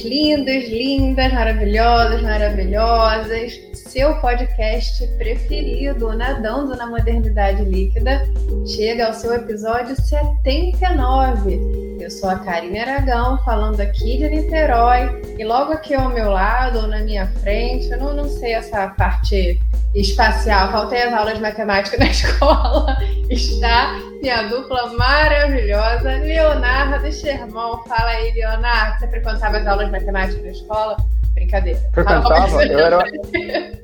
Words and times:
ouvintes 0.00 0.04
lindos, 0.04 0.68
lindas, 0.68 1.32
maravilhosos, 1.32 2.22
maravilhosas. 2.22 3.60
Seu 3.74 4.14
podcast 4.20 5.06
preferido, 5.18 6.12
Nadando 6.12 6.76
na 6.76 6.86
Modernidade 6.86 7.64
Líquida, 7.64 8.22
chega 8.66 9.06
ao 9.06 9.14
seu 9.14 9.34
episódio 9.34 9.94
79. 9.96 11.98
Eu 12.00 12.10
sou 12.10 12.30
a 12.30 12.38
Karine 12.38 12.78
Aragão, 12.78 13.38
falando 13.44 13.80
aqui 13.80 14.18
de 14.18 14.28
Niterói, 14.28 15.20
e 15.38 15.44
logo 15.44 15.72
aqui 15.72 15.94
ao 15.94 16.08
meu 16.08 16.30
lado, 16.30 16.80
ou 16.80 16.86
na 16.86 17.00
minha 17.00 17.26
frente, 17.42 17.90
eu 17.90 17.98
não, 17.98 18.14
não 18.14 18.28
sei 18.28 18.54
essa 18.54 18.88
parte 18.88 19.60
espacial, 19.94 20.72
faltei 20.72 21.02
as 21.02 21.12
aulas 21.12 21.34
de 21.34 21.40
matemática 21.40 21.98
na 21.98 22.06
escola, 22.10 22.96
está 23.28 23.96
minha 24.20 24.42
dupla 24.48 24.92
maravilhosa, 24.94 26.10
Leonardo 26.16 27.12
Sherman. 27.12 27.82
Fala 27.88 28.10
aí, 28.10 28.32
Leonardo, 28.32 28.98
você 28.98 29.08
frequentava 29.08 29.58
as 29.58 29.66
aulas 29.66 29.86
de 29.86 29.92
matemática 29.92 30.42
na 30.42 30.50
escola? 30.50 30.96
Brincadeira. 31.34 31.78
Frequentava, 31.92 32.64
eu 32.64 32.78
era, 32.78 33.04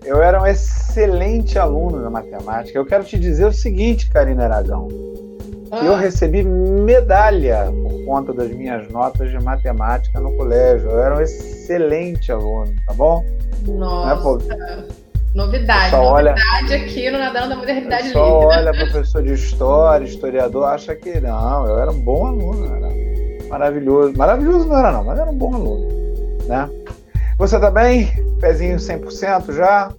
eu 0.04 0.22
era 0.22 0.42
um 0.42 0.46
excelente 0.46 1.58
aluno 1.58 2.00
na 2.00 2.10
matemática. 2.10 2.78
Eu 2.78 2.84
quero 2.84 3.04
te 3.04 3.18
dizer 3.18 3.46
o 3.46 3.52
seguinte, 3.52 4.10
Karina 4.10 4.44
Aragão. 4.44 4.88
Ah. 5.70 5.84
Eu 5.84 5.96
recebi 5.96 6.44
medalha 6.44 7.72
por 7.72 8.04
conta 8.04 8.32
das 8.32 8.50
minhas 8.50 8.88
notas 8.88 9.30
de 9.30 9.38
matemática 9.42 10.20
no 10.20 10.36
colégio. 10.36 10.90
Eu 10.90 11.00
era 11.00 11.16
um 11.16 11.20
excelente 11.20 12.30
aluno, 12.30 12.72
tá 12.86 12.92
bom? 12.92 13.24
Nossa. 13.66 14.54
É, 14.54 15.05
Novidade, 15.36 15.94
novidade 15.94 16.06
olha, 16.06 16.34
aqui 16.76 17.10
no 17.10 17.18
Nadando 17.18 17.50
da 17.50 17.56
Modernidade 17.56 18.08
Só 18.08 18.46
olha 18.46 18.72
professor 18.72 19.22
de 19.22 19.34
história, 19.34 20.06
historiador, 20.06 20.64
acha 20.64 20.96
que 20.96 21.20
não, 21.20 21.66
eu 21.66 21.78
era 21.78 21.90
um 21.90 22.00
bom 22.00 22.26
aluno, 22.26 22.74
era 22.74 22.88
maravilhoso. 23.50 24.16
Maravilhoso 24.16 24.66
não 24.66 24.78
era 24.78 24.92
não, 24.92 25.04
mas 25.04 25.18
era 25.18 25.30
um 25.30 25.36
bom 25.36 25.54
aluno, 25.54 25.86
né? 26.46 26.70
Você 27.36 27.60
tá 27.60 27.70
bem? 27.70 28.10
Pezinho 28.40 28.78
100% 28.78 29.52
já? 29.52 29.92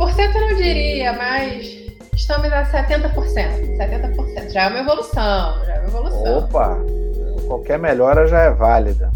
100% 0.00 0.34
eu 0.34 0.40
não 0.40 0.56
diria, 0.56 1.12
mas 1.12 1.64
estamos 2.12 2.52
a 2.52 2.64
70%. 2.64 3.14
70%. 3.14 4.50
Já 4.50 4.62
é 4.64 4.68
uma 4.68 4.80
evolução, 4.80 5.64
já 5.64 5.74
é 5.74 5.78
uma 5.78 5.88
evolução. 5.88 6.38
Opa, 6.38 6.78
qualquer 7.46 7.78
melhora 7.78 8.26
já 8.26 8.40
é 8.40 8.50
válida. 8.50 9.12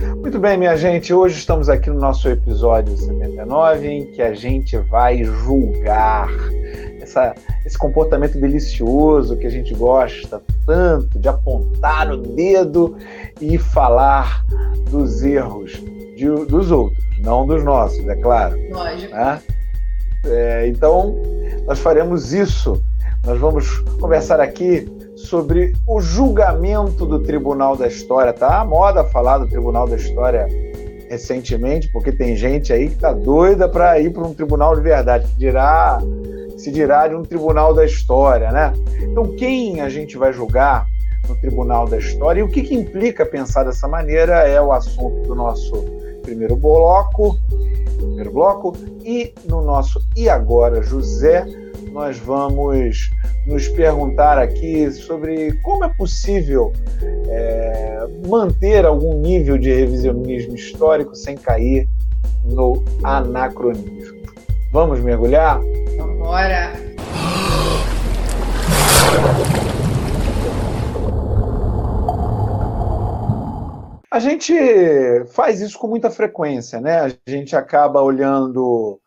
Muito 0.00 0.38
bem, 0.38 0.56
minha 0.56 0.76
gente, 0.76 1.12
hoje 1.12 1.38
estamos 1.38 1.68
aqui 1.68 1.90
no 1.90 2.00
nosso 2.00 2.28
episódio 2.28 2.96
79, 2.96 3.86
em 3.86 4.06
que 4.06 4.22
a 4.22 4.32
gente 4.32 4.76
vai 4.78 5.22
julgar 5.22 6.28
essa, 7.00 7.34
esse 7.66 7.76
comportamento 7.76 8.40
delicioso 8.40 9.36
que 9.36 9.46
a 9.46 9.50
gente 9.50 9.74
gosta 9.74 10.40
tanto 10.64 11.18
de 11.18 11.28
apontar 11.28 12.10
o 12.10 12.16
dedo 12.16 12.96
e 13.40 13.58
falar 13.58 14.44
dos 14.90 15.22
erros 15.22 15.72
de, 16.16 16.26
dos 16.46 16.70
outros, 16.70 17.04
não 17.20 17.46
dos 17.46 17.62
nossos, 17.62 18.06
é 18.08 18.16
claro. 18.16 18.56
Lógico. 18.70 19.12
Né? 19.12 19.42
É, 20.24 20.66
então, 20.68 21.14
nós 21.66 21.78
faremos 21.78 22.32
isso. 22.32 22.82
Nós 23.24 23.38
vamos 23.38 23.78
conversar 24.00 24.40
aqui 24.40 24.90
sobre 25.26 25.74
o 25.86 26.00
julgamento 26.00 27.04
do 27.04 27.18
Tribunal 27.20 27.76
da 27.76 27.86
História. 27.86 28.32
Tá 28.32 28.60
a 28.60 28.64
moda 28.64 29.04
falar 29.04 29.38
do 29.38 29.46
Tribunal 29.46 29.86
da 29.86 29.96
História 29.96 30.46
recentemente, 31.08 31.88
porque 31.88 32.12
tem 32.12 32.36
gente 32.36 32.72
aí 32.72 32.88
que 32.88 32.96
tá 32.96 33.12
doida 33.12 33.68
para 33.68 33.98
ir 33.98 34.12
para 34.12 34.22
um 34.22 34.32
tribunal 34.32 34.76
de 34.76 34.80
verdade, 34.80 35.26
que 35.26 35.34
dirá, 35.36 35.98
se 36.56 36.70
dirá 36.70 37.08
de 37.08 37.16
um 37.16 37.22
tribunal 37.22 37.74
da 37.74 37.84
história, 37.84 38.52
né? 38.52 38.72
Então, 39.02 39.34
quem 39.34 39.80
a 39.80 39.88
gente 39.88 40.16
vai 40.16 40.32
julgar 40.32 40.86
no 41.28 41.34
Tribunal 41.34 41.86
da 41.86 41.98
História 41.98 42.40
e 42.40 42.42
o 42.42 42.48
que, 42.48 42.62
que 42.62 42.74
implica 42.74 43.26
pensar 43.26 43.64
dessa 43.64 43.88
maneira 43.88 44.46
é 44.48 44.60
o 44.60 44.72
assunto 44.72 45.26
do 45.26 45.34
nosso 45.34 45.72
primeiro 46.22 46.54
bloco, 46.54 47.36
primeiro 47.96 48.32
bloco 48.32 48.76
e 49.04 49.34
no 49.48 49.62
nosso 49.62 50.00
e 50.16 50.28
agora 50.28 50.80
José 50.80 51.44
nós 51.92 52.18
vamos 52.18 53.10
nos 53.46 53.68
perguntar 53.68 54.38
aqui 54.38 54.90
sobre 54.90 55.52
como 55.62 55.84
é 55.84 55.88
possível 55.88 56.72
é, 57.28 58.06
manter 58.26 58.86
algum 58.86 59.20
nível 59.20 59.58
de 59.58 59.72
revisionismo 59.72 60.54
histórico 60.54 61.14
sem 61.14 61.36
cair 61.36 61.88
no 62.44 62.82
anacronismo. 63.02 64.20
Vamos 64.72 65.00
mergulhar? 65.00 65.60
Bora! 66.18 66.72
A 74.12 74.18
gente 74.18 74.52
faz 75.32 75.60
isso 75.60 75.78
com 75.78 75.86
muita 75.86 76.10
frequência, 76.10 76.80
né? 76.80 77.00
A 77.00 77.30
gente 77.30 77.54
acaba 77.54 78.02
olhando 78.02 79.00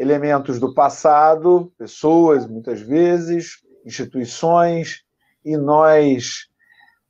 elementos 0.00 0.58
do 0.58 0.72
passado, 0.72 1.70
pessoas, 1.76 2.46
muitas 2.46 2.80
vezes, 2.80 3.58
instituições, 3.84 5.04
e 5.44 5.58
nós, 5.58 6.48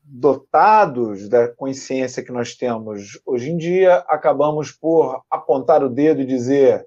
dotados 0.03 1.29
da 1.29 1.47
consciência 1.47 2.23
que 2.23 2.33
nós 2.33 2.57
temos 2.57 3.21
hoje 3.25 3.53
em 3.53 3.57
dia, 3.57 3.99
acabamos 4.09 4.73
por 4.73 5.23
apontar 5.31 5.85
o 5.85 5.89
dedo 5.89 6.21
e 6.21 6.27
dizer: 6.27 6.85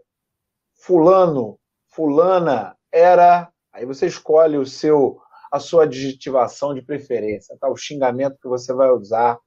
Fulano, 0.74 1.58
Fulana 1.88 2.76
era. 2.92 3.50
Aí 3.72 3.86
você 3.86 4.06
escolhe 4.06 4.58
o 4.58 4.66
seu 4.66 5.22
a 5.50 5.60
sua 5.60 5.84
adjetivação 5.84 6.74
de 6.74 6.82
preferência, 6.82 7.56
tá? 7.60 7.70
o 7.70 7.78
xingamento 7.78 8.40
que 8.42 8.48
você 8.48 8.74
vai 8.74 8.90
usar 8.90 9.38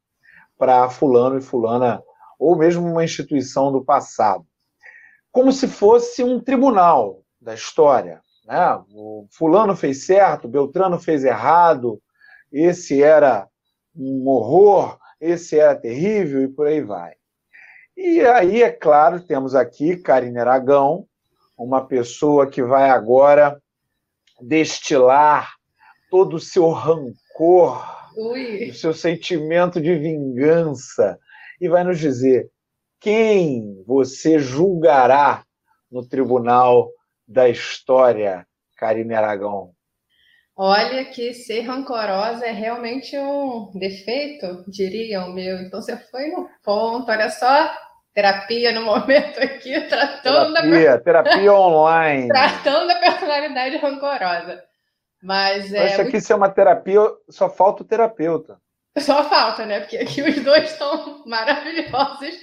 para 0.56 0.88
fulano 0.88 1.37
e 1.37 1.43
fulana, 1.43 2.00
ou 2.38 2.56
mesmo 2.56 2.88
uma 2.88 3.05
instituição 3.05 3.73
do 3.73 3.84
passado. 3.84 4.47
Como 5.37 5.53
se 5.53 5.69
fosse 5.69 6.25
um 6.25 6.41
tribunal 6.41 7.23
da 7.39 7.53
história. 7.53 8.23
Né? 8.47 8.83
O 8.95 9.27
fulano 9.31 9.77
fez 9.77 10.07
certo, 10.07 10.49
Beltrano 10.49 10.99
fez 10.99 11.25
errado, 11.25 12.01
esse 12.51 13.03
era 13.03 13.47
um 13.95 14.27
horror, 14.27 14.99
esse 15.21 15.59
era 15.59 15.75
terrível 15.75 16.43
e 16.43 16.49
por 16.49 16.67
aí 16.67 16.81
vai. 16.81 17.13
E 17.95 18.23
aí, 18.23 18.63
é 18.63 18.71
claro, 18.71 19.21
temos 19.21 19.55
aqui 19.55 19.99
Karine 19.99 20.39
Aragão, 20.39 21.07
uma 21.55 21.87
pessoa 21.87 22.47
que 22.47 22.63
vai 22.63 22.89
agora 22.89 23.61
destilar 24.41 25.53
todo 26.11 26.37
o 26.37 26.41
seu 26.41 26.71
rancor, 26.71 27.87
Ui. 28.17 28.71
o 28.71 28.75
seu 28.75 28.95
sentimento 28.95 29.83
de 29.83 29.99
vingança, 29.99 31.19
e 31.61 31.69
vai 31.69 31.85
nos 31.85 31.99
dizer 31.99 32.51
quem 33.01 33.83
você 33.87 34.39
julgará 34.39 35.45
no 35.91 36.07
tribunal 36.07 36.91
da 37.27 37.49
história, 37.49 38.47
Karine 38.77 39.15
Aragão? 39.15 39.73
Olha 40.59 41.05
que 41.05 41.35
ser 41.35 41.61
rancorosa 41.61 42.47
é 42.47 42.51
realmente 42.51 43.17
um 43.19 43.71
defeito, 43.75 44.65
diriam 44.69 45.31
meu. 45.33 45.59
Então 45.59 45.83
você 45.83 45.97
foi 45.97 46.29
no 46.29 46.49
ponto, 46.65 47.11
olha 47.11 47.29
só, 47.29 47.71
terapia 48.15 48.73
no 48.73 48.83
momento 48.83 49.39
aqui, 49.39 49.79
tratando 49.87 50.55
terapia, 50.55 50.91
da 50.93 50.99
terapia 50.99 51.53
online. 51.53 52.29
tratando 52.29 52.91
a 52.91 52.99
personalidade 53.01 53.77
rancorosa. 53.77 54.62
Mas 55.23 55.75
é. 55.75 55.87
Isso 55.87 56.01
aqui 56.01 56.12
muito... 56.12 56.25
ser 56.25 56.35
uma 56.35 56.49
terapia, 56.49 57.01
só 57.29 57.51
falta 57.51 57.83
o 57.83 57.87
terapeuta. 57.87 58.59
Só 58.99 59.29
falta, 59.29 59.67
né? 59.67 59.81
Porque 59.81 59.99
aqui 59.99 60.23
os 60.23 60.43
dois 60.43 60.71
estão 60.71 61.23
maravilhosos, 61.27 62.35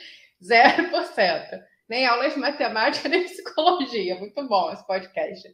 0% 0.44 1.64
nem 1.88 2.06
aulas 2.06 2.34
de 2.34 2.40
matemática, 2.40 3.08
nem 3.10 3.24
psicologia. 3.24 4.18
Muito 4.18 4.48
bom 4.48 4.72
esse 4.72 4.86
podcast. 4.86 5.48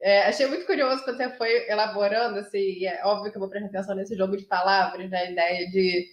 É, 0.00 0.26
achei 0.26 0.46
muito 0.46 0.66
curioso 0.66 1.02
quando 1.04 1.16
você 1.16 1.30
foi 1.30 1.68
elaborando, 1.68 2.38
assim, 2.38 2.84
é 2.84 3.04
óbvio 3.04 3.30
que 3.30 3.36
eu 3.36 3.40
vou 3.40 3.48
prestar 3.48 3.68
atenção 3.68 3.94
nesse 3.94 4.14
jogo 4.16 4.36
de 4.36 4.44
palavras, 4.44 5.08
né, 5.08 5.18
a 5.18 5.30
ideia 5.30 5.70
de 5.70 6.06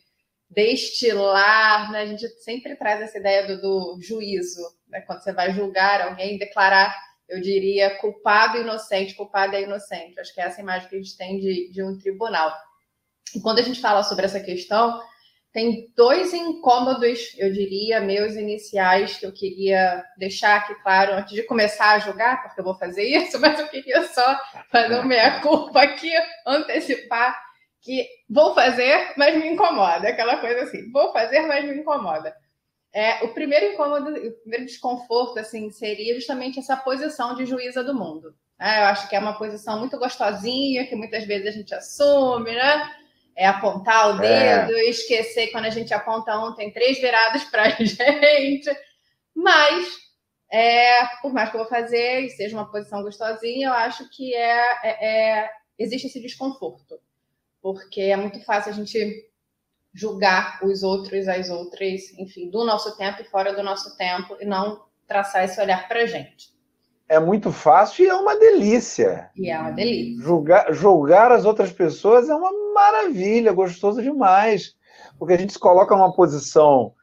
destilar, 0.49 1.91
né, 1.91 2.01
a 2.01 2.05
gente 2.05 2.27
sempre 2.41 2.75
traz 2.75 3.01
essa 3.01 3.17
ideia 3.17 3.45
do, 3.47 3.57
do 3.57 3.97
juízo, 4.01 4.61
né, 4.87 5.01
quando 5.01 5.21
você 5.21 5.33
vai 5.33 5.51
julgar 5.51 6.01
alguém, 6.01 6.37
declarar, 6.37 6.95
eu 7.27 7.41
diria, 7.41 7.97
culpado 7.97 8.57
e 8.57 8.61
inocente, 8.61 9.15
culpado 9.15 9.55
e 9.55 9.63
inocente. 9.63 10.19
Acho 10.19 10.33
que 10.33 10.41
é 10.41 10.45
essa 10.45 10.61
imagem 10.61 10.87
que 10.87 10.95
a 10.95 10.97
gente 10.97 11.17
tem 11.17 11.39
de, 11.39 11.71
de 11.71 11.83
um 11.83 11.97
tribunal. 11.97 12.53
E 13.35 13.41
quando 13.41 13.59
a 13.59 13.61
gente 13.61 13.81
fala 13.81 14.03
sobre 14.03 14.25
essa 14.25 14.39
questão, 14.39 15.01
tem 15.53 15.91
dois 15.95 16.33
incômodos, 16.33 17.35
eu 17.37 17.51
diria, 17.51 17.99
meus 17.99 18.35
iniciais, 18.35 19.17
que 19.17 19.25
eu 19.25 19.33
queria 19.33 20.03
deixar 20.17 20.57
aqui 20.57 20.73
claro 20.81 21.13
antes 21.13 21.33
de 21.33 21.43
começar 21.43 21.91
a 21.91 21.99
jogar, 21.99 22.41
porque 22.41 22.59
eu 22.59 22.63
vou 22.63 22.75
fazer 22.75 23.03
isso, 23.03 23.39
mas 23.41 23.59
eu 23.59 23.67
queria 23.67 24.03
só 24.07 24.39
fazer 24.69 24.95
uma 24.95 25.05
meia-culpa 25.05 25.81
aqui, 25.81 26.11
antecipar 26.47 27.37
que 27.81 28.07
vou 28.29 28.53
fazer, 28.53 29.13
mas 29.17 29.35
me 29.35 29.49
incomoda. 29.49 30.07
Aquela 30.07 30.37
coisa 30.37 30.61
assim, 30.61 30.89
vou 30.91 31.11
fazer, 31.11 31.41
mas 31.41 31.65
me 31.65 31.75
incomoda. 31.75 32.33
É, 32.93 33.23
o 33.23 33.33
primeiro 33.33 33.73
incômodo, 33.73 34.11
o 34.11 34.31
primeiro 34.41 34.65
desconforto, 34.65 35.39
assim, 35.39 35.69
seria 35.71 36.13
justamente 36.13 36.59
essa 36.59 36.77
posição 36.77 37.35
de 37.35 37.45
juíza 37.45 37.83
do 37.83 37.95
mundo. 37.95 38.35
É, 38.59 38.81
eu 38.81 38.85
acho 38.85 39.09
que 39.09 39.15
é 39.15 39.19
uma 39.19 39.37
posição 39.37 39.79
muito 39.79 39.97
gostosinha, 39.97 40.85
que 40.85 40.95
muitas 40.95 41.25
vezes 41.25 41.47
a 41.47 41.51
gente 41.51 41.73
assume, 41.73 42.53
né? 42.53 43.00
É 43.35 43.47
apontar 43.47 44.15
o 44.15 44.23
é. 44.23 44.65
dedo, 44.65 44.77
é. 44.77 44.89
esquecer 44.89 45.51
quando 45.51 45.65
a 45.65 45.69
gente 45.69 45.93
aponta 45.93 46.37
um, 46.39 46.53
tem 46.53 46.71
três 46.71 46.99
viradas 46.99 47.43
para 47.49 47.63
a 47.63 47.69
gente. 47.69 48.69
Mas, 49.35 49.87
é, 50.51 51.05
por 51.21 51.33
mais 51.33 51.49
que 51.49 51.55
eu 51.55 51.61
vou 51.61 51.69
fazer 51.69 52.21
e 52.21 52.29
seja 52.29 52.55
uma 52.55 52.69
posição 52.69 53.01
gostosinha, 53.01 53.69
eu 53.69 53.73
acho 53.73 54.09
que 54.09 54.33
é, 54.33 54.79
é, 54.83 55.39
é 55.39 55.49
existe 55.77 56.07
esse 56.07 56.21
desconforto. 56.21 56.99
Porque 57.61 58.01
é 58.01 58.15
muito 58.15 58.43
fácil 58.43 58.71
a 58.71 58.75
gente 58.75 59.29
julgar 59.93 60.59
os 60.63 60.83
outros, 60.83 61.27
as 61.27 61.49
outras, 61.49 62.11
enfim, 62.17 62.49
do 62.49 62.63
nosso 62.63 62.97
tempo 62.97 63.21
e 63.21 63.25
fora 63.25 63.53
do 63.53 63.61
nosso 63.61 63.95
tempo, 63.97 64.37
e 64.39 64.45
não 64.45 64.85
traçar 65.05 65.43
esse 65.43 65.59
olhar 65.59 65.87
para 65.87 66.03
a 66.03 66.05
gente. 66.05 66.49
É 67.11 67.19
muito 67.19 67.51
fácil 67.51 68.05
e 68.05 68.07
é 68.07 68.15
uma 68.15 68.37
delícia. 68.37 69.29
E 69.35 69.49
é 69.49 69.59
uma 69.59 69.71
delícia. 69.71 70.23
Julgar, 70.23 70.73
julgar 70.73 71.29
as 71.29 71.43
outras 71.43 71.69
pessoas 71.69 72.29
é 72.29 72.33
uma 72.33 72.49
maravilha, 72.73 73.51
gostoso 73.51 74.01
demais. 74.01 74.77
Porque 75.19 75.33
a 75.33 75.37
gente 75.37 75.51
se 75.51 75.59
coloca 75.59 75.93
numa 75.93 76.13
posição 76.13 76.93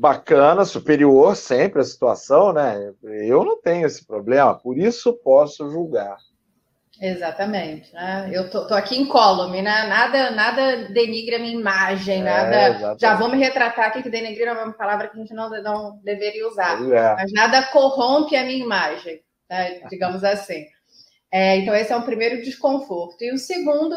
bacana, 0.00 0.64
superior 0.64 1.36
sempre 1.36 1.80
à 1.80 1.84
situação, 1.84 2.52
né? 2.52 2.92
Eu 3.04 3.44
não 3.44 3.56
tenho 3.60 3.86
esse 3.86 4.04
problema, 4.04 4.52
por 4.52 4.76
isso 4.76 5.12
posso 5.12 5.70
julgar. 5.70 6.16
Exatamente, 7.00 7.94
né? 7.94 8.28
Eu 8.30 8.50
tô, 8.50 8.66
tô 8.66 8.74
aqui 8.74 8.94
em 8.94 9.06
column, 9.06 9.62
né? 9.62 9.86
Nada, 9.86 10.30
nada 10.32 10.88
denigra 10.88 11.36
a 11.36 11.38
minha 11.38 11.58
imagem, 11.58 12.20
é, 12.20 12.24
nada. 12.24 12.96
Já 13.00 13.14
vou 13.16 13.30
me 13.30 13.38
retratar 13.38 13.86
aqui 13.86 14.02
que 14.02 14.10
denigrir 14.10 14.46
é 14.46 14.52
uma 14.52 14.72
palavra 14.72 15.08
que 15.08 15.16
a 15.16 15.20
gente 15.20 15.32
não, 15.32 15.48
não 15.62 15.98
deveria 16.04 16.46
usar, 16.46 16.78
é. 16.92 17.14
mas 17.14 17.32
nada 17.32 17.62
corrompe 17.68 18.36
a 18.36 18.44
minha 18.44 18.62
imagem, 18.62 19.20
né? 19.48 19.80
digamos 19.88 20.22
assim. 20.22 20.66
É, 21.32 21.56
então, 21.56 21.74
esse 21.74 21.90
é 21.90 21.96
o 21.96 22.02
primeiro 22.02 22.42
desconforto. 22.42 23.22
E 23.22 23.32
o 23.32 23.38
segundo, 23.38 23.96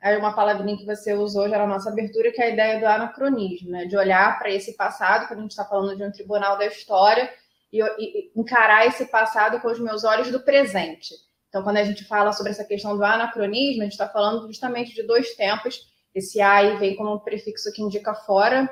é 0.00 0.16
uma 0.16 0.34
palavrinha 0.34 0.76
que 0.76 0.84
você 0.84 1.12
usou 1.12 1.48
já 1.48 1.58
na 1.58 1.66
nossa 1.66 1.90
abertura, 1.90 2.30
que 2.30 2.40
é 2.40 2.44
a 2.44 2.50
ideia 2.50 2.78
do 2.78 2.86
anacronismo, 2.86 3.70
né? 3.70 3.86
De 3.86 3.96
olhar 3.96 4.38
para 4.38 4.50
esse 4.50 4.76
passado, 4.76 5.26
quando 5.26 5.40
a 5.40 5.42
gente 5.42 5.52
está 5.52 5.64
falando 5.64 5.96
de 5.96 6.04
um 6.04 6.12
tribunal 6.12 6.56
da 6.56 6.66
história, 6.66 7.28
e, 7.72 7.82
e 7.82 8.32
encarar 8.36 8.86
esse 8.86 9.06
passado 9.06 9.58
com 9.60 9.68
os 9.68 9.80
meus 9.80 10.04
olhos 10.04 10.30
do 10.30 10.38
presente. 10.38 11.14
Então, 11.54 11.62
quando 11.62 11.76
a 11.76 11.84
gente 11.84 12.02
fala 12.02 12.32
sobre 12.32 12.50
essa 12.50 12.64
questão 12.64 12.96
do 12.96 13.04
anacronismo, 13.04 13.82
a 13.82 13.84
gente 13.84 13.92
está 13.92 14.08
falando 14.08 14.44
justamente 14.48 14.92
de 14.92 15.04
dois 15.04 15.36
tempos. 15.36 15.82
Esse 16.12 16.40
aí 16.40 16.76
vem 16.78 16.96
como 16.96 17.14
um 17.14 17.20
prefixo 17.20 17.72
que 17.72 17.80
indica 17.80 18.12
fora, 18.12 18.68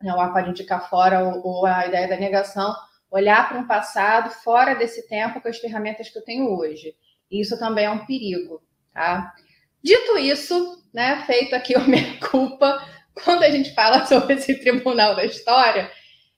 né, 0.00 0.14
o 0.14 0.20
A 0.20 0.28
pode 0.28 0.50
indicar 0.50 0.88
fora 0.88 1.24
ou, 1.24 1.44
ou 1.44 1.66
a 1.66 1.88
ideia 1.88 2.06
da 2.06 2.16
negação, 2.16 2.72
olhar 3.10 3.48
para 3.48 3.58
um 3.58 3.66
passado 3.66 4.30
fora 4.30 4.76
desse 4.76 5.08
tempo 5.08 5.40
com 5.40 5.48
as 5.48 5.58
ferramentas 5.58 6.08
que 6.08 6.16
eu 6.16 6.24
tenho 6.24 6.56
hoje. 6.56 6.94
Isso 7.28 7.58
também 7.58 7.86
é 7.86 7.90
um 7.90 8.06
perigo, 8.06 8.62
tá? 8.92 9.34
Dito 9.82 10.16
isso, 10.16 10.84
né, 10.94 11.24
feito 11.26 11.56
aqui 11.56 11.74
a 11.74 11.80
minha 11.80 12.16
culpa, 12.30 12.80
quando 13.24 13.42
a 13.42 13.50
gente 13.50 13.74
fala 13.74 14.06
sobre 14.06 14.34
esse 14.34 14.54
tribunal 14.60 15.16
da 15.16 15.24
história, 15.24 15.90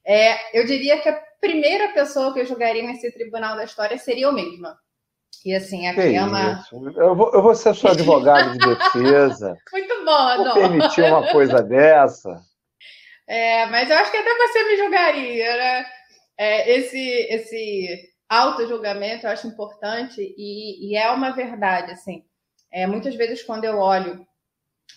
é, 0.06 0.58
eu 0.58 0.64
diria 0.64 0.98
que 1.02 1.08
a 1.10 1.22
primeira 1.38 1.92
pessoa 1.92 2.32
que 2.32 2.40
eu 2.40 2.46
julgaria 2.46 2.82
nesse 2.82 3.12
tribunal 3.12 3.56
da 3.56 3.64
história 3.64 3.98
seria 3.98 4.24
eu 4.24 4.32
mesma. 4.32 4.78
E 5.46 5.54
assim, 5.54 5.86
aqui 5.86 6.00
que 6.00 6.16
é 6.16 6.24
uma. 6.24 6.60
Eu 6.72 7.14
vou, 7.14 7.30
eu 7.32 7.40
vou 7.40 7.54
ser 7.54 7.72
sua 7.72 7.92
advogada 7.92 8.50
de 8.50 8.58
defesa. 8.58 9.56
Muito 9.70 10.04
bom, 10.04 10.44
não. 10.44 10.54
permitir 10.54 11.02
uma 11.02 11.30
coisa 11.30 11.62
dessa. 11.62 12.42
É, 13.28 13.64
mas 13.66 13.88
eu 13.88 13.96
acho 13.96 14.10
que 14.10 14.16
até 14.16 14.36
você 14.36 14.64
me 14.64 14.76
julgaria, 14.76 15.56
né? 15.56 15.86
É, 16.36 16.72
esse, 16.72 16.98
esse 17.30 18.10
auto-julgamento 18.28 19.24
eu 19.24 19.30
acho 19.30 19.46
importante 19.46 20.20
e, 20.20 20.90
e, 20.90 20.96
é 20.96 21.08
uma 21.12 21.30
verdade, 21.30 21.92
assim. 21.92 22.24
É, 22.72 22.84
muitas 22.84 23.14
vezes, 23.14 23.44
quando 23.44 23.66
eu 23.66 23.78
olho 23.78 24.26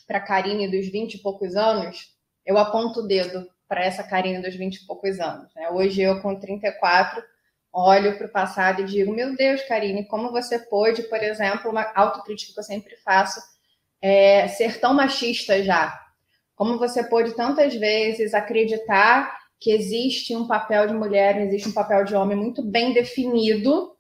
para 0.08 0.18
a 0.18 0.26
Karine 0.26 0.68
dos 0.68 0.90
20 0.90 1.14
e 1.14 1.22
poucos 1.22 1.56
anos, 1.56 2.08
eu 2.44 2.58
aponto 2.58 3.02
o 3.02 3.08
dedo 3.08 3.48
para 3.68 3.86
essa 3.86 4.02
Karine 4.02 4.42
dos 4.42 4.56
20 4.56 4.78
e 4.78 4.88
poucos 4.88 5.20
anos. 5.20 5.54
Né? 5.54 5.70
Hoje, 5.70 6.02
eu 6.02 6.20
com 6.24 6.40
34, 6.40 7.22
olho 7.72 8.18
para 8.18 8.28
o 8.28 8.32
passado 8.32 8.82
e 8.82 8.86
digo: 8.86 9.14
Meu 9.14 9.36
Deus, 9.36 9.62
Karine, 9.64 10.08
como 10.08 10.32
você 10.32 10.60
pôde, 10.60 11.04
por 11.04 11.22
exemplo, 11.22 11.72
uma 11.72 11.92
autocrítica 11.96 12.54
que 12.54 12.60
eu 12.60 12.64
sempre 12.64 12.96
faço, 12.98 13.40
é, 14.02 14.48
ser 14.48 14.80
tão 14.80 14.94
machista 14.94 15.64
já? 15.64 15.98
Como 16.56 16.78
você 16.78 17.04
pôde 17.04 17.36
tantas 17.36 17.74
vezes 17.76 18.34
acreditar 18.34 19.38
que 19.60 19.72
existe 19.72 20.36
um 20.36 20.48
papel 20.48 20.88
de 20.88 20.94
mulher, 20.94 21.40
existe 21.42 21.70
um 21.70 21.74
papel 21.74 22.04
de 22.04 22.16
homem 22.16 22.38
muito 22.38 22.64
bem 22.64 22.94
definido 22.94 23.94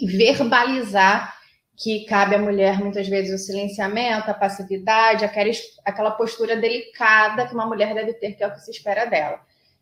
e 0.00 0.06
verbalizar 0.06 1.34
que 1.82 2.04
cabe 2.04 2.34
à 2.34 2.38
mulher 2.38 2.78
muitas 2.78 3.08
vezes 3.08 3.40
o 3.40 3.44
silenciamento, 3.44 4.30
a 4.30 4.34
passividade, 4.34 5.24
aquela, 5.24 6.10
postura 6.10 6.54
delicada 6.54 7.46
que 7.46 7.54
uma 7.54 7.66
mulher 7.66 7.94
deve 7.94 8.12
ter, 8.14 8.32
que 8.32 8.44
é 8.44 8.46
o 8.46 8.52
que 8.52 8.60
se 8.60 8.70
espera 8.70 9.06
dela. 9.06 9.40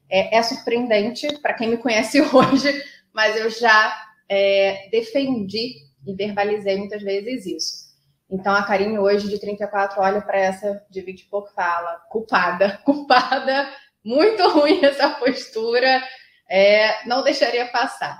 É, 0.09 0.37
é 0.39 0.43
surpreendente 0.43 1.27
para 1.41 1.55
quem 1.55 1.69
me 1.69 1.77
conhece 1.77 2.21
hoje 2.33 2.83
mas 3.13 3.37
eu 3.37 3.51
já 3.51 4.09
é, 4.29 4.89
defendi 4.91 5.77
e 6.07 6.15
verbalizei 6.15 6.77
muitas 6.77 7.03
vezes 7.03 7.47
isso. 7.47 7.89
Então 8.31 8.55
a 8.55 8.63
Karine 8.63 8.99
hoje 8.99 9.29
de 9.29 9.41
34 9.41 10.01
olha 10.01 10.21
para 10.21 10.39
essa 10.39 10.85
de 10.91 11.01
20 11.01 11.21
e 11.21 11.25
pouco 11.27 11.51
fala 11.53 12.03
culpada, 12.11 12.79
culpada, 12.85 13.73
muito 14.05 14.47
ruim 14.51 14.85
essa 14.85 15.11
postura, 15.11 16.03
é, 16.49 17.07
não 17.07 17.23
deixaria 17.23 17.67
passar. 17.69 18.19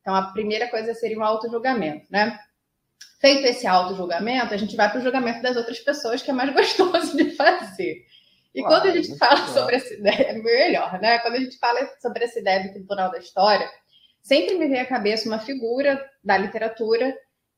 Então 0.00 0.14
a 0.14 0.32
primeira 0.32 0.68
coisa 0.68 0.94
seria 0.94 1.18
um 1.18 1.24
auto-julgamento, 1.24 2.06
né? 2.10 2.38
Feito 3.20 3.46
esse 3.46 3.66
auto-julgamento, 3.66 4.54
a 4.54 4.56
gente 4.56 4.76
vai 4.76 4.88
para 4.88 5.00
o 5.00 5.02
julgamento 5.02 5.42
das 5.42 5.56
outras 5.56 5.80
pessoas, 5.80 6.22
que 6.22 6.30
é 6.30 6.34
mais 6.34 6.50
gostoso 6.54 7.16
de 7.16 7.32
fazer. 7.32 8.06
E 8.54 8.62
quando 8.62 8.86
a 8.86 8.90
gente 8.92 9.16
fala 9.18 9.46
sobre 9.48 9.76
essa 9.76 9.92
ideia, 9.94 10.28
é 10.28 10.32
melhor, 10.34 11.00
né? 11.00 11.18
Quando 11.18 11.34
a 11.34 11.40
gente 11.40 11.58
fala 11.58 11.80
sobre 12.00 12.24
essa 12.24 12.38
ideia 12.38 12.64
do 12.64 12.72
Tribunal 12.72 13.10
da 13.10 13.18
História, 13.18 13.68
sempre 14.28 14.56
me 14.56 14.68
vem 14.68 14.80
à 14.80 14.86
cabeça 14.86 15.26
uma 15.26 15.38
figura 15.38 15.98
da 16.22 16.36
literatura 16.36 17.16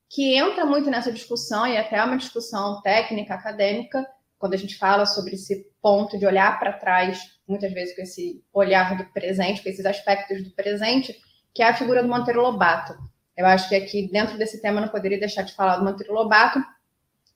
que 0.09 0.33
entra 0.35 0.65
muito 0.65 0.89
nessa 0.89 1.11
discussão 1.11 1.67
e 1.67 1.77
até 1.77 1.97
é 1.97 2.03
uma 2.03 2.17
discussão 2.17 2.81
técnica, 2.81 3.33
acadêmica, 3.33 4.07
quando 4.39 4.53
a 4.53 4.57
gente 4.57 4.77
fala 4.77 5.05
sobre 5.05 5.35
esse 5.35 5.67
ponto 5.81 6.17
de 6.17 6.25
olhar 6.25 6.57
para 6.59 6.71
trás, 6.71 7.19
muitas 7.45 7.73
vezes 7.73 7.93
com 7.93 8.01
esse 8.01 8.41
olhar 8.53 8.97
do 8.97 9.05
presente, 9.11 9.61
com 9.61 9.69
esses 9.69 9.85
aspectos 9.85 10.43
do 10.43 10.51
presente, 10.51 11.13
que 11.53 11.61
é 11.61 11.67
a 11.67 11.75
figura 11.75 12.01
do 12.01 12.07
Monteiro 12.07 12.41
Lobato. 12.41 12.93
Eu 13.35 13.45
acho 13.45 13.67
que 13.67 13.75
aqui, 13.75 14.09
dentro 14.09 14.37
desse 14.37 14.61
tema, 14.61 14.79
não 14.79 14.87
poderia 14.87 15.19
deixar 15.19 15.41
de 15.41 15.53
falar 15.53 15.77
do 15.77 15.83
Monteiro 15.83 16.13
Lobato, 16.13 16.63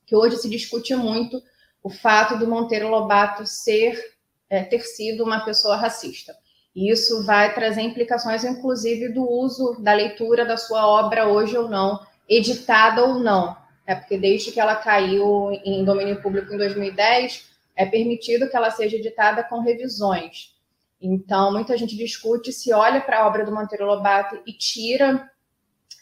que 0.05 0.15
hoje 0.15 0.37
se 0.37 0.49
discute 0.49 0.95
muito 0.95 1.41
o 1.83 1.89
fato 1.89 2.39
do 2.39 2.47
Monteiro 2.47 2.87
Lobato 2.87 3.45
ser, 3.45 4.01
é, 4.49 4.63
ter 4.63 4.79
sido 4.81 5.25
uma 5.25 5.43
pessoa 5.43 5.75
racista. 5.75 6.33
Isso 6.75 7.23
vai 7.23 7.53
trazer 7.53 7.81
implicações, 7.81 8.43
inclusive, 8.43 9.09
do 9.09 9.23
uso 9.29 9.77
da 9.79 9.93
leitura 9.93 10.45
da 10.45 10.57
sua 10.57 10.85
obra 10.85 11.27
hoje 11.27 11.57
ou 11.57 11.69
não, 11.69 12.05
editada 12.27 13.05
ou 13.05 13.19
não. 13.19 13.55
É 13.87 13.95
porque 13.95 14.17
desde 14.17 14.51
que 14.51 14.59
ela 14.59 14.75
caiu 14.75 15.51
em 15.63 15.85
domínio 15.85 16.21
público 16.21 16.53
em 16.53 16.57
2010, 16.57 17.49
é 17.75 17.85
permitido 17.85 18.49
que 18.49 18.57
ela 18.57 18.71
seja 18.71 18.97
editada 18.97 19.43
com 19.43 19.59
revisões. 19.59 20.53
Então, 21.01 21.51
muita 21.51 21.77
gente 21.77 21.95
discute 21.95 22.51
se 22.51 22.73
olha 22.73 22.99
para 22.99 23.19
a 23.19 23.27
obra 23.27 23.45
do 23.45 23.53
Monteiro 23.53 23.85
Lobato 23.85 24.41
e 24.45 24.51
tira 24.51 25.29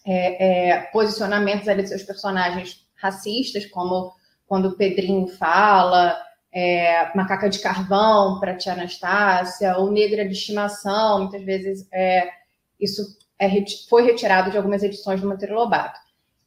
é, 0.06 0.70
é, 0.70 0.82
posicionamentos 0.92 1.68
ali 1.68 1.84
de 1.84 1.89
seus 1.89 2.03
personagens 2.03 2.88
racistas, 2.96 3.65
como 3.65 4.13
quando 4.48 4.70
o 4.70 4.77
Pedrinho 4.77 5.27
fala, 5.27 6.18
é, 6.53 7.12
macaca 7.15 7.50
de 7.50 7.60
carvão 7.60 8.39
para 8.39 8.55
tia 8.55 8.74
Anastácia, 8.74 9.75
ou 9.77 9.91
negra 9.91 10.25
de 10.25 10.33
estimação, 10.33 11.24
muitas 11.24 11.43
vezes 11.43 11.88
é, 11.91 12.29
isso 12.79 13.01
é, 13.39 13.50
foi 13.89 14.03
retirado 14.03 14.51
de 14.51 14.57
algumas 14.57 14.83
edições 14.83 15.19
do 15.19 15.27
Monteiro 15.27 15.55
Lobato. 15.55 16.00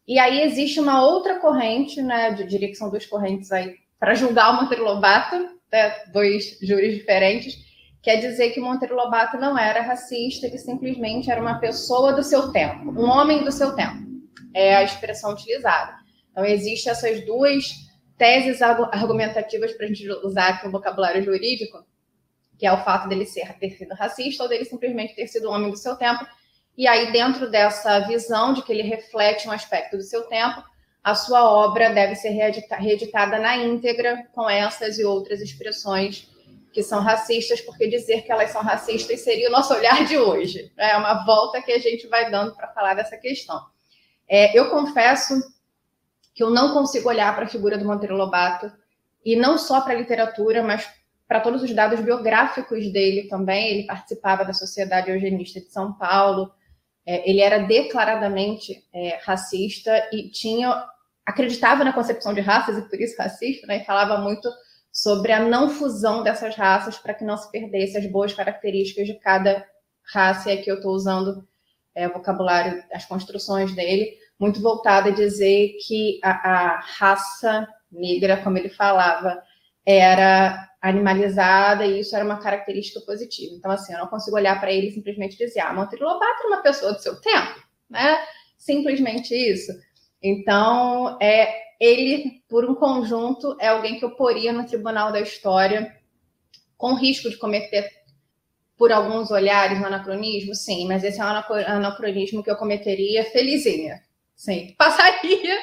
E 0.07 0.19
aí 0.21 0.43
existe 0.43 0.79
uma 0.79 1.05
outra 1.05 1.41
corrente, 1.41 2.01
né, 2.01 2.31
eu 2.39 2.47
diria 2.47 2.69
que 2.69 2.77
são 2.77 2.89
duas 2.89 3.05
correntes 3.05 3.51
aí, 3.51 3.75
para 3.99 4.15
julgar 4.15 4.53
o 4.53 4.63
Monteiro 4.63 4.85
Lobato, 4.85 5.37
né, 5.73 6.05
dois 6.13 6.57
júris 6.63 6.95
diferentes, 6.95 7.59
quer 8.01 8.19
dizer 8.19 8.51
que 8.51 8.61
Monteiro 8.61 8.95
Lobato 8.95 9.37
não 9.37 9.59
era 9.59 9.83
racista, 9.83 10.49
que 10.49 10.59
simplesmente 10.59 11.29
era 11.29 11.41
uma 11.41 11.59
pessoa 11.59 12.13
do 12.13 12.23
seu 12.23 12.53
tempo, 12.53 12.93
um 12.93 13.11
homem 13.11 13.43
do 13.43 13.51
seu 13.51 13.75
tempo. 13.75 14.07
É 14.55 14.77
a 14.77 14.85
expressão 14.85 15.33
utilizada. 15.33 15.97
Então, 16.31 16.45
existem 16.45 16.93
essas 16.93 17.27
duas 17.27 17.86
teses 18.17 18.63
argumentativas 18.63 19.73
para 19.73 19.87
a 19.87 19.89
gente 19.89 20.09
usar 20.25 20.49
aqui 20.49 20.67
um 20.67 20.71
vocabulário 20.71 21.23
jurídico, 21.23 21.85
que 22.59 22.67
é 22.67 22.73
o 22.73 22.83
fato 22.83 23.09
dele 23.09 23.27
ser, 23.27 23.53
ter 23.59 23.71
sido 23.71 23.95
racista 23.95 24.43
ou 24.43 24.49
dele 24.49 24.65
simplesmente 24.65 25.15
ter 25.15 25.27
sido 25.27 25.51
homem 25.51 25.71
do 25.71 25.77
seu 25.77 25.97
tempo. 25.97 26.27
E 26.77 26.87
aí, 26.87 27.13
dentro 27.13 27.51
dessa 27.51 28.01
visão 28.01 28.53
de 28.53 28.63
que 28.63 28.73
ele 28.73 28.83
reflete 28.83 29.49
um 29.49 29.53
aspecto 29.53 29.97
do 29.97 30.03
seu 30.03 30.23
tempo, 30.25 30.63
a 31.03 31.15
sua 31.15 31.49
obra 31.49 31.91
deve 31.91 32.15
ser 32.17 32.31
reeditada 32.31 33.39
na 33.39 33.57
íntegra 33.57 34.27
com 34.35 34.49
essas 34.49 34.99
e 34.99 35.05
outras 35.05 35.41
expressões 35.41 36.29
que 36.73 36.83
são 36.83 37.01
racistas, 37.01 37.61
porque 37.61 37.89
dizer 37.89 38.23
que 38.23 38.33
elas 38.33 38.51
são 38.51 38.61
racistas 38.61 39.21
seria 39.21 39.49
o 39.49 39.53
nosso 39.53 39.73
olhar 39.73 40.05
de 40.05 40.19
hoje. 40.19 40.71
Né? 40.77 40.91
É 40.91 40.97
uma 40.97 41.25
volta 41.25 41.63
que 41.63 41.73
a 41.73 41.79
gente 41.79 42.07
vai 42.07 42.31
dando 42.31 42.55
para 42.55 42.69
falar 42.69 42.95
dessa 42.95 43.17
questão. 43.17 43.59
É, 44.29 44.59
eu 44.59 44.69
confesso 44.69 45.35
que 46.37 46.43
eu 46.43 46.51
não 46.51 46.75
consigo 46.75 47.09
olhar 47.09 47.35
para 47.35 47.47
a 47.47 47.49
figura 47.49 47.79
do 47.79 47.87
Monteiro 47.87 48.15
Lobato 48.15 48.71
e 49.25 49.35
não 49.35 49.57
só 49.57 49.81
para 49.81 49.95
a 49.95 49.97
literatura, 49.97 50.63
mas 50.63 50.87
para 51.27 51.41
todos 51.41 51.63
os 51.63 51.75
dados 51.75 51.99
biográficos 51.99 52.93
dele 52.93 53.27
também. 53.27 53.69
Ele 53.71 53.87
participava 53.87 54.45
da 54.45 54.53
Sociedade 54.53 55.11
Eugenista 55.11 55.59
de 55.59 55.73
São 55.73 55.95
Paulo, 55.95 56.53
é, 57.07 57.29
ele 57.29 57.41
era 57.41 57.61
declaradamente 57.61 58.85
é, 58.93 59.19
racista 59.25 59.91
e 60.13 60.31
tinha 60.31 60.87
acreditava 61.25 61.83
na 61.83 61.93
concepção 61.93 62.35
de 62.35 62.41
raças 62.41 62.79
e 62.79 62.89
por 62.89 63.01
isso 63.01 63.17
racista, 63.19 63.67
né, 63.67 63.79
e 63.79 63.85
falava 63.85 64.19
muito 64.19 64.49
sobre 64.93 65.33
a 65.33 65.41
não 65.41 65.69
fusão 65.69 66.23
dessas 66.23 66.55
raças 66.55 66.99
para 66.99 67.15
que 67.15 67.25
não 67.25 67.37
se 67.37 67.51
perdesse 67.51 67.97
as 67.97 68.07
boas 68.07 68.33
características 68.33 69.07
de 69.07 69.15
cada 69.15 69.67
raça, 70.05 70.53
e 70.53 70.59
aqui 70.59 70.71
eu 70.71 70.77
estou 70.77 70.93
usando 70.93 71.45
é, 71.97 72.07
o 72.07 72.13
vocabulário, 72.13 72.85
as 72.93 73.05
construções 73.05 73.75
dele, 73.75 74.17
muito 74.39 74.61
voltado 74.61 75.09
a 75.09 75.13
dizer 75.13 75.77
que 75.87 76.21
a, 76.23 76.31
a 76.31 76.81
raça 76.81 77.67
negra, 77.91 78.37
como 78.39 78.59
ele 78.59 78.69
falava, 78.69 79.43
era 79.85 80.69
animalizada 80.81 81.87
e 81.87 82.01
isso 82.01 82.15
era 82.15 82.25
uma 82.25 82.39
característica 82.39 83.01
positiva. 83.01 83.55
Então, 83.55 83.71
assim, 83.71 83.93
eu 83.93 83.99
não 83.99 84.07
consigo 84.09 84.37
olhar 84.37 84.59
para 84.61 84.73
ele 84.73 84.89
e 84.89 84.93
simplesmente 84.93 85.37
dizer, 85.37 85.61
ah, 85.61 85.73
Monteiro 85.73 86.05
Lobato 86.05 86.41
era 86.41 86.49
uma 86.49 86.63
pessoa 86.63 86.93
do 86.93 87.01
seu 87.01 87.21
tempo, 87.21 87.63
né? 87.89 88.19
Simplesmente 88.59 89.35
isso. 89.35 89.73
Então, 90.23 91.17
é 91.21 91.67
ele, 91.81 92.43
por 92.49 92.65
um 92.65 92.75
conjunto, 92.75 93.57
é 93.61 93.69
alguém 93.69 93.99
que 93.99 94.05
eu 94.05 94.13
poria 94.13 94.53
no 94.53 94.67
tribunal 94.67 95.13
da 95.13 95.21
história 95.21 95.95
com 96.77 96.95
risco 96.95 97.31
de 97.31 97.37
cometer, 97.37 97.89
por 98.77 98.93
alguns 98.93 99.31
olhares, 99.31 99.81
um 99.81 99.87
anacronismo, 99.87 100.55
sim, 100.55 100.87
mas 100.87 101.03
esse 101.03 101.21
é 101.21 101.25
um 101.25 101.29
anacronismo 101.29 102.43
que 102.43 102.51
eu 102.51 102.57
cometeria 102.57 103.25
felizinha. 103.25 104.03
Sim, 104.37 104.75
passaria, 104.79 105.59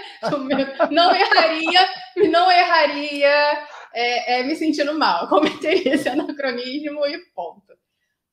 não 0.89 1.15
erraria, 1.15 1.87
não 2.31 2.51
erraria 2.51 3.67
é, 3.93 4.39
é, 4.39 4.43
me 4.43 4.55
sentindo 4.55 4.97
mal, 4.97 5.27
cometeria 5.29 5.93
esse 5.93 6.09
anacronismo 6.09 7.05
e 7.05 7.19
ponto. 7.33 7.71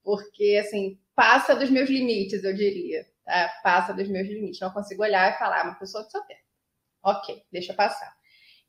Porque, 0.03 0.59
assim, 0.65 0.99
passa 1.15 1.55
dos 1.55 1.69
meus 1.69 1.91
limites, 1.91 2.43
eu 2.43 2.55
diria. 2.55 3.07
Tá? 3.25 3.51
Passa 3.63 3.93
dos 3.93 4.09
meus 4.09 4.27
limites. 4.27 4.59
Não 4.59 4.71
consigo 4.71 5.03
olhar 5.03 5.31
e 5.31 5.39
falar, 5.39 5.65
uma 5.65 5.75
pessoa 5.75 6.03
do 6.03 6.11
seu 6.11 6.23
tempo. 6.23 6.41
Ok, 7.05 7.43
deixa 7.53 7.75
passar. 7.75 8.11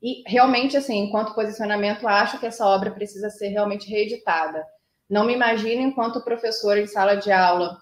E 0.02 0.22
realmente, 0.26 0.76
assim, 0.76 0.98
enquanto 0.98 1.34
posicionamento, 1.34 2.06
acho 2.06 2.38
que 2.38 2.46
essa 2.46 2.66
obra 2.66 2.90
precisa 2.90 3.30
ser 3.30 3.48
realmente 3.48 3.88
reeditada. 3.88 4.62
Não 5.08 5.24
me 5.24 5.32
imagino 5.32 5.80
enquanto 5.80 6.24
professora 6.24 6.80
em 6.80 6.86
sala 6.86 7.14
de 7.16 7.32
aula, 7.32 7.80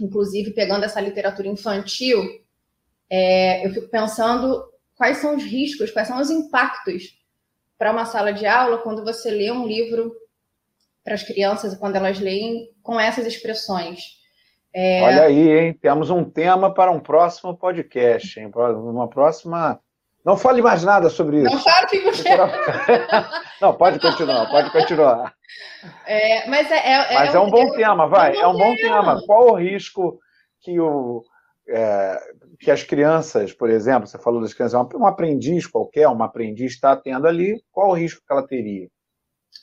inclusive 0.00 0.52
pegando 0.52 0.84
essa 0.84 1.00
literatura 1.00 1.48
infantil, 1.48 2.22
é, 3.10 3.66
eu 3.66 3.72
fico 3.72 3.88
pensando 3.88 4.64
quais 4.96 5.18
são 5.18 5.36
os 5.36 5.42
riscos, 5.42 5.90
quais 5.90 6.06
são 6.06 6.20
os 6.20 6.30
impactos 6.30 7.18
para 7.76 7.90
uma 7.90 8.04
sala 8.04 8.32
de 8.32 8.46
aula 8.46 8.78
quando 8.78 9.02
você 9.02 9.30
lê 9.30 9.50
um 9.50 9.66
livro 9.66 10.14
para 11.02 11.14
as 11.14 11.22
crianças, 11.22 11.74
quando 11.76 11.96
elas 11.96 12.20
leem 12.20 12.68
com 12.82 13.00
essas 13.00 13.26
expressões. 13.26 14.20
É... 14.72 15.02
Olha 15.02 15.22
aí, 15.22 15.50
hein? 15.50 15.72
Temos 15.72 16.10
um 16.10 16.22
tema 16.22 16.72
para 16.72 16.90
um 16.90 17.00
próximo 17.00 17.56
podcast, 17.56 18.38
hein? 18.38 18.50
Uma 18.54 19.08
próxima. 19.08 19.80
Não 20.24 20.36
fale 20.36 20.60
mais 20.60 20.84
nada 20.84 21.08
sobre 21.08 21.38
isso. 21.38 21.54
Não 21.54 21.62
fale 21.62 21.86
que 21.86 22.00
você. 22.00 22.28
Não, 23.60 23.74
pode 23.74 23.98
continuar, 23.98 24.48
pode 24.50 24.70
continuar. 24.70 25.34
É, 26.06 26.46
mas 26.48 26.70
é, 26.70 26.92
é, 26.92 27.14
mas 27.14 27.34
é, 27.34 27.36
é 27.36 27.40
um, 27.40 27.50
bom 27.50 27.72
tema, 27.72 28.06
vai. 28.06 28.36
É 28.36 28.46
um 28.46 28.56
bom 28.56 28.74
tema. 28.76 29.20
Qual 29.26 29.50
o 29.50 29.54
risco 29.54 30.20
que 30.60 30.78
o, 30.78 31.24
é, 31.68 32.18
que 32.60 32.70
as 32.70 32.82
crianças, 32.82 33.54
por 33.54 33.70
exemplo, 33.70 34.06
você 34.06 34.18
falou 34.18 34.42
das 34.42 34.52
crianças, 34.52 34.78
um 34.94 35.06
aprendiz 35.06 35.66
qualquer, 35.66 36.06
uma 36.08 36.26
aprendiz 36.26 36.74
está 36.74 36.94
tendo 36.94 37.26
ali, 37.26 37.60
qual 37.72 37.88
o 37.88 37.94
risco 37.94 38.22
que 38.24 38.30
ela 38.30 38.46
teria? 38.46 38.86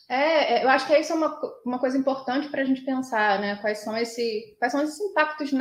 É, 0.09 0.55
é 0.55 0.63
eu 0.63 0.69
acho 0.69 0.87
que 0.87 0.97
isso 0.97 1.13
é 1.13 1.15
uma, 1.15 1.39
uma 1.63 1.79
coisa 1.79 1.95
importante 1.95 2.49
para 2.49 2.63
a 2.63 2.65
gente 2.65 2.81
pensar, 2.81 3.39
né? 3.39 3.57
Quais 3.57 3.79
são, 3.79 3.95
esse, 3.95 4.55
quais 4.57 4.71
são 4.71 4.81
esses 4.81 4.99
impactos 4.99 5.51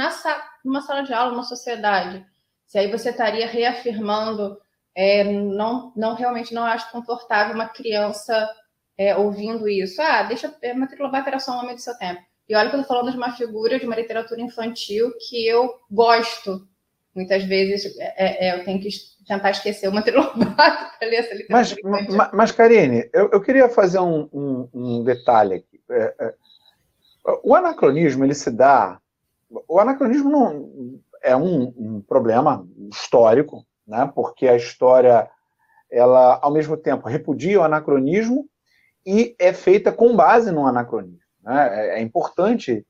numa 0.64 0.81
sala 0.81 1.02
de 1.02 1.12
aula, 1.12 1.33
numa 1.33 1.43
sociedade? 1.43 2.25
Se 2.66 2.78
aí 2.78 2.90
você 2.90 3.11
estaria 3.11 3.47
reafirmando, 3.47 4.59
é, 4.95 5.23
não, 5.25 5.93
não 5.95 6.14
realmente 6.14 6.55
não 6.55 6.64
acho 6.64 6.90
confortável 6.90 7.55
uma 7.55 7.69
criança 7.69 8.49
é, 8.97 9.14
ouvindo 9.14 9.69
isso. 9.69 10.00
Ah, 10.00 10.23
deixa 10.23 10.49
a 10.49 10.75
matrícula 10.75 11.11
vai 11.11 11.21
era 11.21 11.38
só 11.38 11.52
um 11.52 11.59
homem 11.59 11.75
do 11.75 11.83
seu 11.83 11.97
tempo. 11.99 12.23
E 12.49 12.57
olha 12.57 12.71
que 12.71 12.76
eu 12.76 12.81
estou 12.81 12.97
falando 12.97 13.11
de 13.12 13.19
uma 13.19 13.37
figura 13.37 13.78
de 13.78 13.85
uma 13.85 13.97
literatura 13.97 14.40
infantil 14.40 15.12
que 15.28 15.47
eu 15.47 15.75
gosto. 15.90 16.66
Muitas 17.16 17.44
vezes 17.44 17.99
é, 17.99 18.49
é, 18.49 18.61
eu 18.61 18.64
tenho 18.64 18.78
que 18.78 18.90
tentar 19.26 19.50
esquecer 19.50 19.88
uma 19.88 20.02
trilobata 20.04 20.90
para 20.99 21.08
ler 21.08 21.16
essa 21.16 21.35
literatura. 21.35 21.80
Mas, 21.82 22.14
mas, 22.14 22.30
mas 22.32 22.52
Karine, 22.52 23.08
eu, 23.12 23.30
eu, 23.32 23.40
queria 23.40 23.70
fazer 23.70 23.99
um, 24.00 24.28
um, 24.30 24.68
um 24.75 25.04
detalhe 25.04 25.54
aqui. 25.54 25.80
É, 25.90 26.14
é, 26.20 26.35
o 27.42 27.54
anacronismo, 27.54 28.23
ele 28.23 28.35
se 28.35 28.50
dá. 28.50 29.00
O 29.66 29.80
anacronismo 29.80 30.30
não 30.30 31.00
é 31.23 31.35
um, 31.35 31.73
um 31.76 32.00
problema 32.06 32.68
histórico, 32.92 33.66
né? 33.87 34.11
porque 34.14 34.46
a 34.46 34.56
história, 34.56 35.28
ela, 35.90 36.38
ao 36.42 36.52
mesmo 36.52 36.76
tempo, 36.76 37.08
repudia 37.08 37.61
o 37.61 37.64
anacronismo 37.64 38.46
e 39.04 39.35
é 39.38 39.52
feita 39.52 39.90
com 39.90 40.14
base 40.14 40.52
no 40.52 40.66
anacronismo. 40.66 41.18
Né? 41.42 41.68
É, 41.73 41.99
é 41.99 42.02
importante 42.02 42.87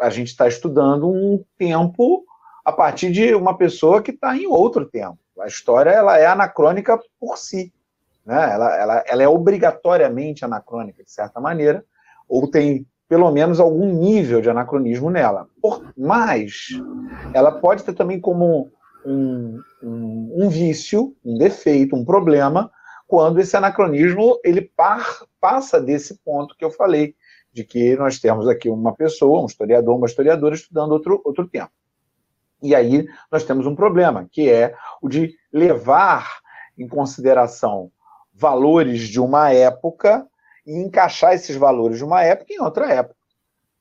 a 0.00 0.10
gente 0.10 0.28
estar 0.28 0.44
tá 0.44 0.48
estudando 0.48 1.08
um 1.08 1.44
tempo 1.56 2.24
a 2.68 2.72
partir 2.72 3.10
de 3.10 3.34
uma 3.34 3.56
pessoa 3.56 4.02
que 4.02 4.10
está 4.10 4.36
em 4.36 4.46
outro 4.46 4.84
tempo. 4.84 5.16
A 5.40 5.46
história 5.46 5.88
ela 5.88 6.18
é 6.18 6.26
anacrônica 6.26 7.00
por 7.18 7.38
si. 7.38 7.72
Né? 8.26 8.52
Ela, 8.52 8.76
ela, 8.76 9.04
ela 9.06 9.22
é 9.22 9.28
obrigatoriamente 9.28 10.44
anacrônica, 10.44 11.02
de 11.02 11.10
certa 11.10 11.40
maneira, 11.40 11.82
ou 12.28 12.46
tem 12.50 12.86
pelo 13.08 13.30
menos 13.30 13.58
algum 13.58 13.90
nível 13.94 14.42
de 14.42 14.50
anacronismo 14.50 15.08
nela. 15.08 15.48
Por, 15.62 15.82
mas 15.96 16.68
ela 17.32 17.52
pode 17.52 17.84
ter 17.84 17.94
também 17.94 18.20
como 18.20 18.70
um, 19.02 19.58
um, 19.82 20.44
um, 20.44 20.48
vício, 20.50 21.16
um 21.24 21.38
defeito, 21.38 21.96
um 21.96 22.04
problema, 22.04 22.70
quando 23.06 23.40
esse 23.40 23.56
anacronismo 23.56 24.38
ele 24.44 24.60
par, 24.60 25.22
passa 25.40 25.80
desse 25.80 26.18
ponto 26.22 26.54
que 26.54 26.66
eu 26.66 26.70
falei, 26.70 27.14
de 27.50 27.64
que 27.64 27.96
nós 27.96 28.18
temos 28.18 28.46
aqui 28.46 28.68
uma 28.68 28.94
pessoa, 28.94 29.40
um 29.40 29.46
historiador, 29.46 29.96
uma 29.96 30.06
historiadora 30.06 30.54
estudando 30.54 30.92
outro, 30.92 31.22
outro 31.24 31.48
tempo. 31.48 31.70
E 32.62 32.74
aí 32.74 33.06
nós 33.30 33.44
temos 33.44 33.66
um 33.66 33.74
problema, 33.74 34.28
que 34.30 34.50
é 34.50 34.74
o 35.00 35.08
de 35.08 35.34
levar 35.52 36.40
em 36.76 36.88
consideração 36.88 37.90
valores 38.32 39.08
de 39.08 39.20
uma 39.20 39.52
época 39.52 40.26
e 40.66 40.76
encaixar 40.78 41.32
esses 41.32 41.56
valores 41.56 41.98
de 41.98 42.04
uma 42.04 42.22
época 42.22 42.52
em 42.52 42.60
outra 42.60 42.92
época. 42.92 43.16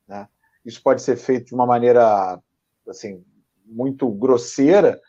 Né? 0.08 0.28
Isso 0.66 0.82
pode 0.82 1.02
ser 1.02 1.16
feito 1.16 1.48
de 1.48 1.54
uma 1.54 1.66
maneira 1.66 2.40
assim 2.88 3.24
muito 3.66 4.10
grosseira, 4.10 5.00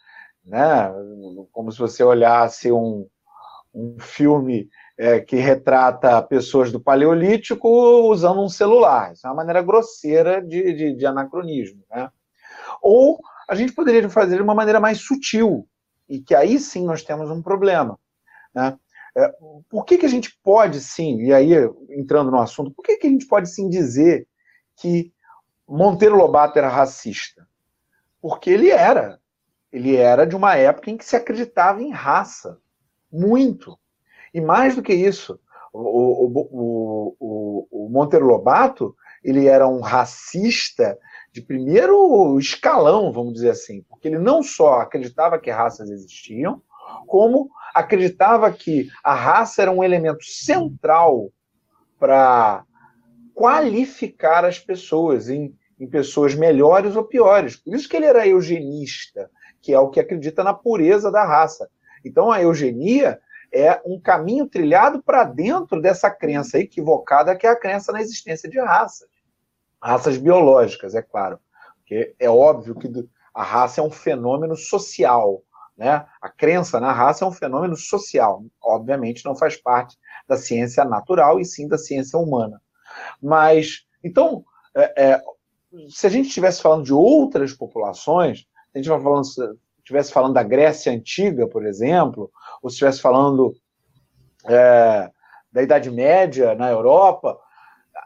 né? 0.45 0.91
como 1.53 1.71
se 1.71 1.79
você 1.79 2.03
olhasse 2.03 2.73
um, 2.73 3.07
um 3.73 3.97
filme 4.01 4.69
é, 4.99 5.21
que 5.21 5.37
retrata 5.37 6.21
pessoas 6.23 6.73
do 6.73 6.81
Paleolítico 6.81 7.69
usando 8.11 8.43
um 8.43 8.49
celular. 8.49 9.13
Isso 9.13 9.27
é 9.27 9.31
uma 9.31 9.37
maneira 9.37 9.63
grosseira 9.63 10.43
de, 10.43 10.73
de, 10.73 10.93
de 10.95 11.07
anacronismo. 11.07 11.83
Né? 11.91 12.11
Ou 12.83 13.19
a 13.49 13.55
gente 13.55 13.73
poderia 13.73 14.09
fazer 14.11 14.37
de 14.37 14.43
uma 14.43 14.55
maneira 14.55 14.79
mais 14.79 15.01
sutil, 15.01 15.67
e 16.09 16.21
que 16.21 16.35
aí 16.35 16.59
sim 16.61 16.85
nós 16.85 17.03
temos 17.03 17.31
um 17.31 17.43
problema. 17.43 17.99
Né? 18.55 18.79
É, 19.17 19.35
por 19.69 19.85
que, 19.85 19.99
que 19.99 20.07
a 20.07 20.09
gente 20.09 20.39
pode 20.43 20.81
sim, 20.81 21.23
e 21.23 21.33
aí 21.33 21.53
entrando 21.91 22.31
no 22.31 22.41
assunto, 22.41 22.71
por 22.71 22.83
que, 22.83 22.97
que 22.97 23.07
a 23.07 23.11
gente 23.11 23.27
pode 23.27 23.49
sim 23.49 23.69
dizer 23.69 24.29
que 24.77 25.13
Monteiro 25.67 26.17
Lobato 26.17 26.59
era 26.59 26.69
racista? 26.69 27.49
Porque 28.21 28.51
ele 28.51 28.71
era. 28.71 29.19
Ele 29.73 29.97
era 29.97 30.27
de 30.27 30.37
uma 30.37 30.57
época 30.57 30.91
em 30.91 30.97
que 30.97 31.05
se 31.05 31.17
acreditava 31.17 31.83
em 31.83 31.91
raça. 31.91 32.59
Muito. 33.11 33.79
E 34.33 34.41
mais 34.41 34.77
do 34.77 34.83
que 34.83 34.95
isso, 34.95 35.39
o, 35.73 36.27
o, 36.27 37.17
o, 37.19 37.69
o 37.71 37.89
Monteiro 37.89 38.27
Lobato 38.27 38.95
ele 39.23 39.47
era 39.47 39.67
um 39.67 39.81
racista 39.81 40.99
de 41.39 41.47
primeiro 41.47 42.37
escalão, 42.39 43.13
vamos 43.13 43.35
dizer 43.35 43.51
assim, 43.51 43.83
porque 43.89 44.09
ele 44.09 44.19
não 44.19 44.43
só 44.43 44.81
acreditava 44.81 45.39
que 45.39 45.51
raças 45.51 45.89
existiam, 45.89 46.61
como 47.07 47.49
acreditava 47.73 48.51
que 48.51 48.89
a 49.05 49.15
raça 49.15 49.63
era 49.63 49.71
um 49.71 49.85
elemento 49.85 50.25
central 50.25 51.31
para 51.99 52.65
qualificar 53.35 54.45
as 54.45 54.59
pessoas 54.59 55.29
em, 55.29 55.55
em 55.79 55.87
pessoas 55.87 56.35
melhores 56.35 56.97
ou 56.97 57.05
piores. 57.05 57.55
Por 57.55 57.75
isso 57.75 57.89
que 57.89 57.97
ele 57.97 58.07
era 58.07 58.27
eugenista, 58.27 59.31
que 59.63 59.73
é 59.73 59.79
o 59.79 59.91
que 59.91 60.01
acredita 60.01 60.43
na 60.43 60.53
pureza 60.53 61.11
da 61.11 61.25
raça. 61.25 61.69
Então 62.05 62.33
a 62.33 62.43
eugenia 62.43 63.21
é 63.53 63.81
um 63.87 64.01
caminho 64.01 64.47
trilhado 64.47 65.01
para 65.03 65.23
dentro 65.23 65.81
dessa 65.81 66.11
crença 66.11 66.59
equivocada 66.59 67.37
que 67.37 67.47
é 67.47 67.51
a 67.51 67.59
crença 67.59 67.93
na 67.93 68.01
existência 68.01 68.49
de 68.49 68.59
raças. 68.59 69.09
Raças 69.83 70.17
biológicas, 70.17 70.95
é 70.95 71.03
claro. 71.03 71.39
Porque 71.79 72.15
é 72.19 72.29
óbvio 72.29 72.75
que 72.75 72.89
a 73.35 73.43
raça 73.43 73.81
é 73.81 73.85
um 73.85 73.91
fenômeno 73.91 74.57
social, 74.57 75.43
Né? 75.77 76.05
A 76.21 76.29
crença 76.29 76.81
na 76.81 76.93
raça 76.93 77.25
é 77.25 77.29
um 77.29 77.33
fenômeno 77.33 77.77
social, 77.77 78.43
obviamente 78.61 79.25
não 79.25 79.37
faz 79.37 79.57
parte 79.57 79.97
da 80.27 80.37
ciência 80.37 80.85
natural 80.85 81.39
e 81.39 81.45
sim 81.45 81.69
da 81.69 81.79
ciência 81.79 82.19
humana. 82.19 82.61
Mas, 83.23 83.87
então, 84.03 84.45
é, 84.75 85.05
é, 85.05 85.23
se 85.89 86.07
a 86.07 86.11
gente 86.11 86.27
estivesse 86.29 86.61
falando 86.61 86.85
de 86.85 86.93
outras 86.93 87.53
populações, 87.53 88.41
se 88.73 88.79
a 88.79 88.83
gente 88.83 88.91
estivesse 89.79 90.13
falando 90.13 90.35
da 90.35 90.43
Grécia 90.43 90.93
Antiga, 90.93 91.47
por 91.47 91.65
exemplo, 91.65 92.31
ou 92.63 92.69
se 92.69 92.75
estivesse 92.75 93.01
falando 93.01 93.55
é, 94.47 95.11
da 95.53 95.63
Idade 95.63 95.91
Média 95.91 96.55
na 96.55 96.71
Europa, 96.71 97.39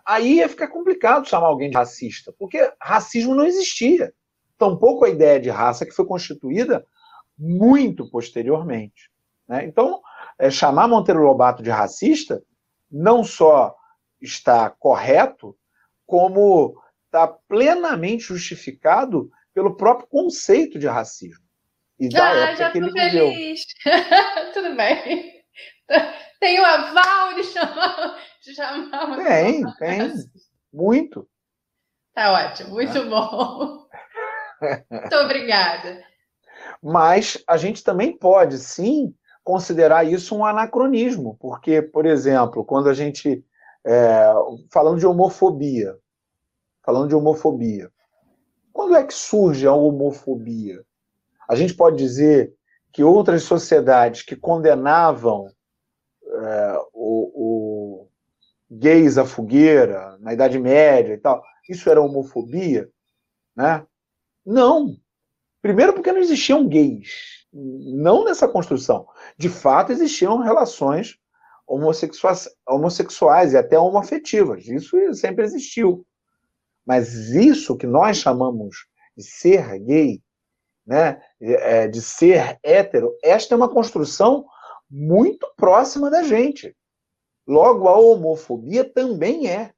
aí 0.06 0.36
ia 0.36 0.48
ficar 0.48 0.68
complicado 0.68 1.28
chamar 1.28 1.48
alguém 1.48 1.70
de 1.70 1.76
racista, 1.76 2.32
porque 2.38 2.72
racismo 2.80 3.34
não 3.34 3.44
existia. 3.44 4.12
Tampouco 4.58 5.04
a 5.04 5.08
ideia 5.08 5.40
de 5.40 5.50
raça 5.50 5.84
que 5.84 5.92
foi 5.92 6.06
constituída 6.06 6.84
muito 7.38 8.08
posteriormente. 8.10 9.10
Né? 9.48 9.64
Então, 9.64 10.00
é, 10.38 10.50
chamar 10.50 10.88
Monteiro 10.88 11.22
Lobato 11.22 11.62
de 11.62 11.70
racista 11.70 12.42
não 12.90 13.24
só 13.24 13.74
está 14.20 14.70
correto, 14.70 15.56
como 16.06 16.76
está 17.06 17.26
plenamente 17.26 18.24
justificado 18.24 19.30
pelo 19.54 19.76
próprio 19.76 20.08
conceito 20.08 20.78
de 20.78 20.86
racismo. 20.86 21.44
E 21.98 22.08
da 22.08 22.30
ah, 22.30 22.34
época 22.34 22.56
já 22.56 22.70
que 22.70 22.78
ele 22.78 22.92
feliz. 22.92 23.64
Tudo 24.54 24.76
bem. 24.76 25.44
Tem 26.42 26.58
o 26.58 26.64
aval 26.64 27.34
de 27.36 27.44
chamar. 27.44 28.18
De 28.42 28.52
chamar 28.52 29.16
tem, 29.24 29.64
tem. 29.78 30.12
Muito. 30.72 31.24
Tá 32.12 32.32
ótimo, 32.32 32.70
muito 32.70 32.98
é. 32.98 33.04
bom. 33.04 33.86
Muito 34.90 35.16
obrigada. 35.22 36.02
Mas 36.82 37.40
a 37.46 37.56
gente 37.56 37.84
também 37.84 38.18
pode, 38.18 38.58
sim, 38.58 39.14
considerar 39.44 40.04
isso 40.04 40.36
um 40.36 40.44
anacronismo, 40.44 41.36
porque, 41.40 41.80
por 41.80 42.06
exemplo, 42.06 42.64
quando 42.64 42.88
a 42.88 42.94
gente. 42.94 43.44
É, 43.86 44.32
falando 44.72 44.98
de 44.98 45.06
homofobia, 45.06 45.96
falando 46.84 47.08
de 47.08 47.14
homofobia, 47.14 47.88
quando 48.72 48.96
é 48.96 49.04
que 49.04 49.14
surge 49.14 49.64
a 49.64 49.72
homofobia? 49.72 50.82
A 51.48 51.54
gente 51.54 51.74
pode 51.74 51.96
dizer 51.96 52.52
que 52.92 53.04
outras 53.04 53.44
sociedades 53.44 54.22
que 54.22 54.34
condenavam 54.34 55.48
é, 56.44 56.78
o, 56.92 57.32
o 57.34 58.08
gays 58.70 59.18
à 59.18 59.24
fogueira 59.24 60.16
na 60.20 60.32
Idade 60.32 60.58
Média 60.58 61.14
e 61.14 61.18
tal, 61.18 61.42
isso 61.68 61.88
era 61.90 62.00
homofobia? 62.00 62.90
Né? 63.54 63.86
Não. 64.44 64.96
Primeiro 65.60 65.92
porque 65.92 66.12
não 66.12 66.20
existiam 66.20 66.66
gays. 66.66 67.46
Não 67.52 68.24
nessa 68.24 68.48
construção. 68.48 69.06
De 69.36 69.48
fato, 69.48 69.92
existiam 69.92 70.38
relações 70.38 71.18
homossexuais, 71.66 72.48
homossexuais 72.66 73.52
e 73.52 73.56
até 73.56 73.78
homoafetivas. 73.78 74.66
Isso 74.66 74.96
sempre 75.14 75.44
existiu. 75.44 76.04
Mas 76.84 77.30
isso 77.30 77.76
que 77.76 77.86
nós 77.86 78.16
chamamos 78.16 78.86
de 79.16 79.22
ser 79.22 79.78
gay, 79.78 80.20
né, 80.84 81.22
é, 81.40 81.86
de 81.86 82.02
ser 82.02 82.58
hétero, 82.62 83.14
esta 83.22 83.54
é 83.54 83.56
uma 83.56 83.68
construção 83.68 84.44
muito 84.92 85.50
próxima 85.56 86.10
da 86.10 86.22
gente. 86.22 86.76
Logo, 87.48 87.88
a 87.88 87.98
homofobia 87.98 88.84
também 88.84 89.48
é. 89.48 89.72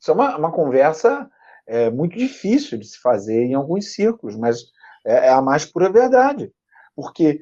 Isso 0.00 0.12
é 0.12 0.14
uma, 0.14 0.36
uma 0.36 0.52
conversa 0.52 1.28
é, 1.66 1.90
muito 1.90 2.16
difícil 2.16 2.78
de 2.78 2.86
se 2.86 3.00
fazer 3.00 3.42
em 3.42 3.54
alguns 3.54 3.92
círculos, 3.92 4.36
mas 4.36 4.62
é, 5.04 5.26
é 5.26 5.28
a 5.30 5.42
mais 5.42 5.66
pura 5.66 5.90
verdade. 5.90 6.52
Porque 6.94 7.40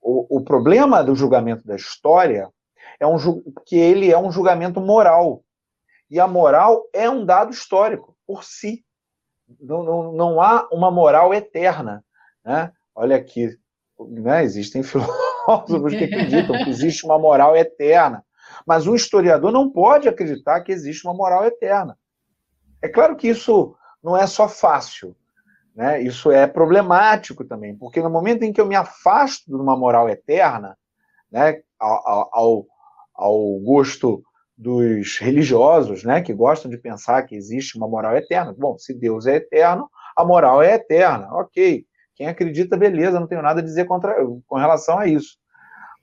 o, 0.00 0.38
o, 0.38 0.42
problema 0.42 1.04
do 1.04 1.14
julgamento 1.14 1.66
da 1.66 1.76
história 1.76 2.50
é 2.98 3.06
um, 3.06 3.16
que 3.66 3.76
ele 3.76 4.10
é 4.10 4.18
um 4.18 4.32
julgamento 4.32 4.80
moral. 4.80 5.44
E 6.10 6.18
a 6.18 6.26
moral 6.26 6.88
é 6.94 7.10
um 7.10 7.26
dado 7.26 7.52
histórico, 7.52 8.16
por 8.26 8.42
si. 8.42 8.82
Não, 9.60 9.82
não, 9.82 10.12
não 10.12 10.40
há 10.40 10.66
uma 10.72 10.90
moral 10.90 11.34
eterna. 11.34 12.02
Né? 12.42 12.72
Olha 12.94 13.16
aqui, 13.16 13.54
né? 13.98 14.42
existem 14.42 14.80
filósofos 14.82 15.33
que 15.96 16.04
acreditam 16.04 16.64
que 16.64 16.70
existe 16.70 17.04
uma 17.04 17.18
moral 17.18 17.56
eterna. 17.56 18.24
Mas 18.66 18.86
um 18.86 18.94
historiador 18.94 19.52
não 19.52 19.70
pode 19.70 20.08
acreditar 20.08 20.60
que 20.60 20.72
existe 20.72 21.06
uma 21.06 21.14
moral 21.14 21.44
eterna. 21.44 21.98
É 22.80 22.88
claro 22.88 23.16
que 23.16 23.28
isso 23.28 23.74
não 24.02 24.16
é 24.16 24.26
só 24.26 24.48
fácil, 24.48 25.16
né? 25.74 26.00
isso 26.02 26.30
é 26.30 26.46
problemático 26.46 27.44
também, 27.44 27.76
porque 27.76 28.02
no 28.02 28.10
momento 28.10 28.42
em 28.42 28.52
que 28.52 28.60
eu 28.60 28.66
me 28.66 28.76
afasto 28.76 29.46
de 29.46 29.54
uma 29.54 29.76
moral 29.76 30.08
eterna, 30.08 30.76
né, 31.32 31.62
ao, 31.80 32.28
ao, 32.32 32.66
ao 33.14 33.58
gosto 33.60 34.22
dos 34.56 35.18
religiosos, 35.18 36.04
né, 36.04 36.22
que 36.22 36.32
gostam 36.32 36.70
de 36.70 36.78
pensar 36.78 37.22
que 37.22 37.34
existe 37.34 37.76
uma 37.76 37.88
moral 37.88 38.16
eterna. 38.16 38.54
Bom, 38.56 38.78
se 38.78 38.94
Deus 38.94 39.26
é 39.26 39.36
eterno, 39.36 39.88
a 40.16 40.24
moral 40.24 40.62
é 40.62 40.74
eterna, 40.74 41.28
ok. 41.32 41.84
Quem 42.14 42.26
acredita, 42.26 42.76
beleza, 42.76 43.18
não 43.18 43.26
tenho 43.26 43.42
nada 43.42 43.60
a 43.60 43.64
dizer 43.64 43.86
contra, 43.86 44.14
com 44.46 44.56
relação 44.56 44.98
a 44.98 45.06
isso. 45.06 45.36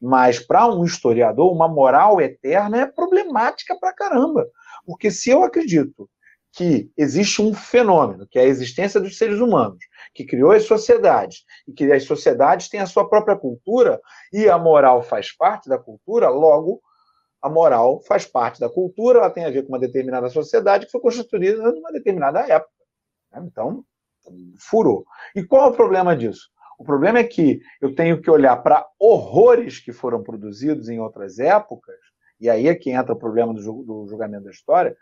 Mas 0.01 0.39
para 0.39 0.67
um 0.67 0.83
historiador, 0.83 1.51
uma 1.53 1.67
moral 1.67 2.19
eterna 2.19 2.81
é 2.81 2.85
problemática 2.85 3.77
para 3.79 3.93
caramba. 3.93 4.47
Porque 4.85 5.11
se 5.11 5.29
eu 5.29 5.43
acredito 5.43 6.09
que 6.53 6.91
existe 6.97 7.41
um 7.41 7.53
fenômeno, 7.53 8.27
que 8.29 8.37
é 8.37 8.41
a 8.41 8.47
existência 8.47 8.99
dos 8.99 9.17
seres 9.17 9.39
humanos, 9.39 9.79
que 10.13 10.25
criou 10.25 10.51
as 10.51 10.63
sociedades, 10.63 11.45
e 11.67 11.71
que 11.71 11.89
as 11.91 12.03
sociedades 12.03 12.67
têm 12.67 12.81
a 12.81 12.85
sua 12.85 13.07
própria 13.07 13.37
cultura, 13.37 14.01
e 14.33 14.49
a 14.49 14.57
moral 14.57 15.01
faz 15.01 15.33
parte 15.35 15.69
da 15.69 15.77
cultura, 15.77 16.29
logo 16.29 16.81
a 17.41 17.49
moral 17.49 18.01
faz 18.01 18.25
parte 18.25 18.59
da 18.59 18.69
cultura, 18.69 19.19
ela 19.19 19.29
tem 19.29 19.45
a 19.45 19.49
ver 19.49 19.63
com 19.63 19.69
uma 19.69 19.79
determinada 19.79 20.29
sociedade 20.29 20.85
que 20.85 20.91
foi 20.91 21.01
constituída 21.01 21.71
numa 21.71 21.91
determinada 21.91 22.41
época. 22.41 22.71
Né? 23.31 23.43
Então, 23.45 23.83
furou. 24.57 25.05
E 25.35 25.43
qual 25.43 25.67
é 25.67 25.69
o 25.69 25.75
problema 25.75 26.15
disso? 26.15 26.49
O 26.77 26.83
problema 26.83 27.19
é 27.19 27.23
que 27.23 27.61
eu 27.79 27.93
tenho 27.93 28.21
que 28.21 28.29
olhar 28.29 28.57
para 28.57 28.87
horrores 28.99 29.79
que 29.79 29.91
foram 29.91 30.23
produzidos 30.23 30.89
em 30.89 30.99
outras 30.99 31.37
épocas, 31.37 31.95
e 32.39 32.49
aí 32.49 32.67
é 32.67 32.75
que 32.75 32.89
entra 32.89 33.13
o 33.13 33.19
problema 33.19 33.53
do 33.53 34.07
julgamento 34.07 34.45
da 34.45 34.51
história, 34.51 34.97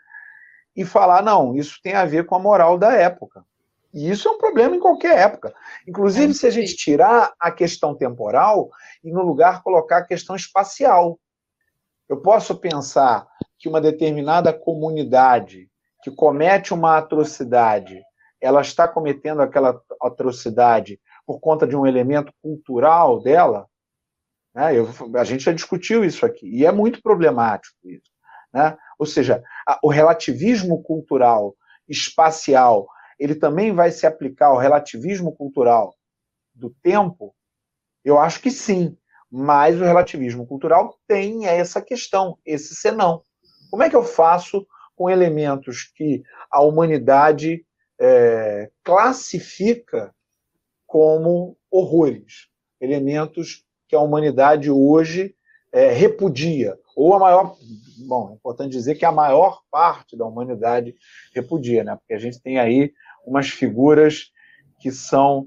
e 0.76 0.84
falar, 0.84 1.22
não, 1.22 1.56
isso 1.56 1.80
tem 1.82 1.94
a 1.94 2.04
ver 2.04 2.26
com 2.26 2.34
a 2.34 2.38
moral 2.38 2.78
da 2.78 2.92
época. 2.92 3.44
E 3.92 4.08
isso 4.08 4.28
é 4.28 4.30
um 4.30 4.38
problema 4.38 4.76
em 4.76 4.80
qualquer 4.80 5.18
época. 5.18 5.52
Inclusive, 5.86 6.32
se 6.32 6.46
a 6.46 6.50
gente 6.50 6.76
tirar 6.76 7.32
a 7.40 7.50
questão 7.50 7.94
temporal 7.94 8.70
e 9.02 9.10
no 9.10 9.22
lugar 9.22 9.62
colocar 9.62 9.98
a 9.98 10.06
questão 10.06 10.36
espacial. 10.36 11.18
Eu 12.08 12.20
posso 12.20 12.56
pensar 12.56 13.26
que 13.58 13.68
uma 13.68 13.80
determinada 13.80 14.52
comunidade 14.52 15.68
que 16.02 16.10
comete 16.10 16.72
uma 16.72 16.98
atrocidade, 16.98 18.00
ela 18.40 18.60
está 18.60 18.88
cometendo 18.88 19.42
aquela 19.42 19.80
atrocidade 20.00 21.00
por 21.26 21.40
conta 21.40 21.66
de 21.66 21.76
um 21.76 21.86
elemento 21.86 22.32
cultural 22.42 23.20
dela, 23.20 23.68
né? 24.54 24.76
Eu, 24.76 24.88
a 25.16 25.24
gente 25.24 25.44
já 25.44 25.52
discutiu 25.52 26.04
isso 26.04 26.26
aqui, 26.26 26.48
e 26.48 26.66
é 26.66 26.72
muito 26.72 27.00
problemático 27.02 27.76
isso. 27.84 28.10
Né? 28.52 28.76
Ou 28.98 29.06
seja, 29.06 29.42
a, 29.66 29.78
o 29.82 29.88
relativismo 29.88 30.82
cultural 30.82 31.54
espacial, 31.88 32.88
ele 33.18 33.34
também 33.34 33.72
vai 33.72 33.90
se 33.90 34.06
aplicar 34.06 34.46
ao 34.46 34.58
relativismo 34.58 35.34
cultural 35.34 35.94
do 36.54 36.70
tempo? 36.82 37.34
Eu 38.04 38.18
acho 38.18 38.40
que 38.40 38.50
sim. 38.50 38.96
Mas 39.30 39.80
o 39.80 39.84
relativismo 39.84 40.44
cultural 40.44 40.98
tem 41.06 41.46
essa 41.46 41.80
questão, 41.80 42.36
esse 42.44 42.74
senão. 42.74 43.22
Como 43.70 43.84
é 43.84 43.88
que 43.88 43.94
eu 43.94 44.02
faço 44.02 44.66
com 44.96 45.08
elementos 45.08 45.84
que 45.94 46.22
a 46.50 46.60
humanidade 46.60 47.64
é, 48.00 48.70
classifica 48.82 50.14
como 50.86 51.56
horrores? 51.70 52.48
Elementos 52.80 53.64
que 53.86 53.94
a 53.94 54.00
humanidade 54.00 54.70
hoje 54.70 55.34
é, 55.72 55.90
repudia, 55.92 56.76
ou 56.96 57.14
a 57.14 57.18
maior. 57.18 57.56
Bom, 58.06 58.30
é 58.30 58.34
importante 58.34 58.72
dizer 58.72 58.94
que 58.94 59.04
a 59.04 59.12
maior 59.12 59.60
parte 59.70 60.16
da 60.16 60.24
humanidade 60.24 60.94
repudia, 61.34 61.84
né? 61.84 61.96
porque 61.96 62.14
a 62.14 62.18
gente 62.18 62.40
tem 62.40 62.58
aí 62.58 62.92
umas 63.26 63.48
figuras 63.48 64.30
que 64.80 64.90
são 64.90 65.46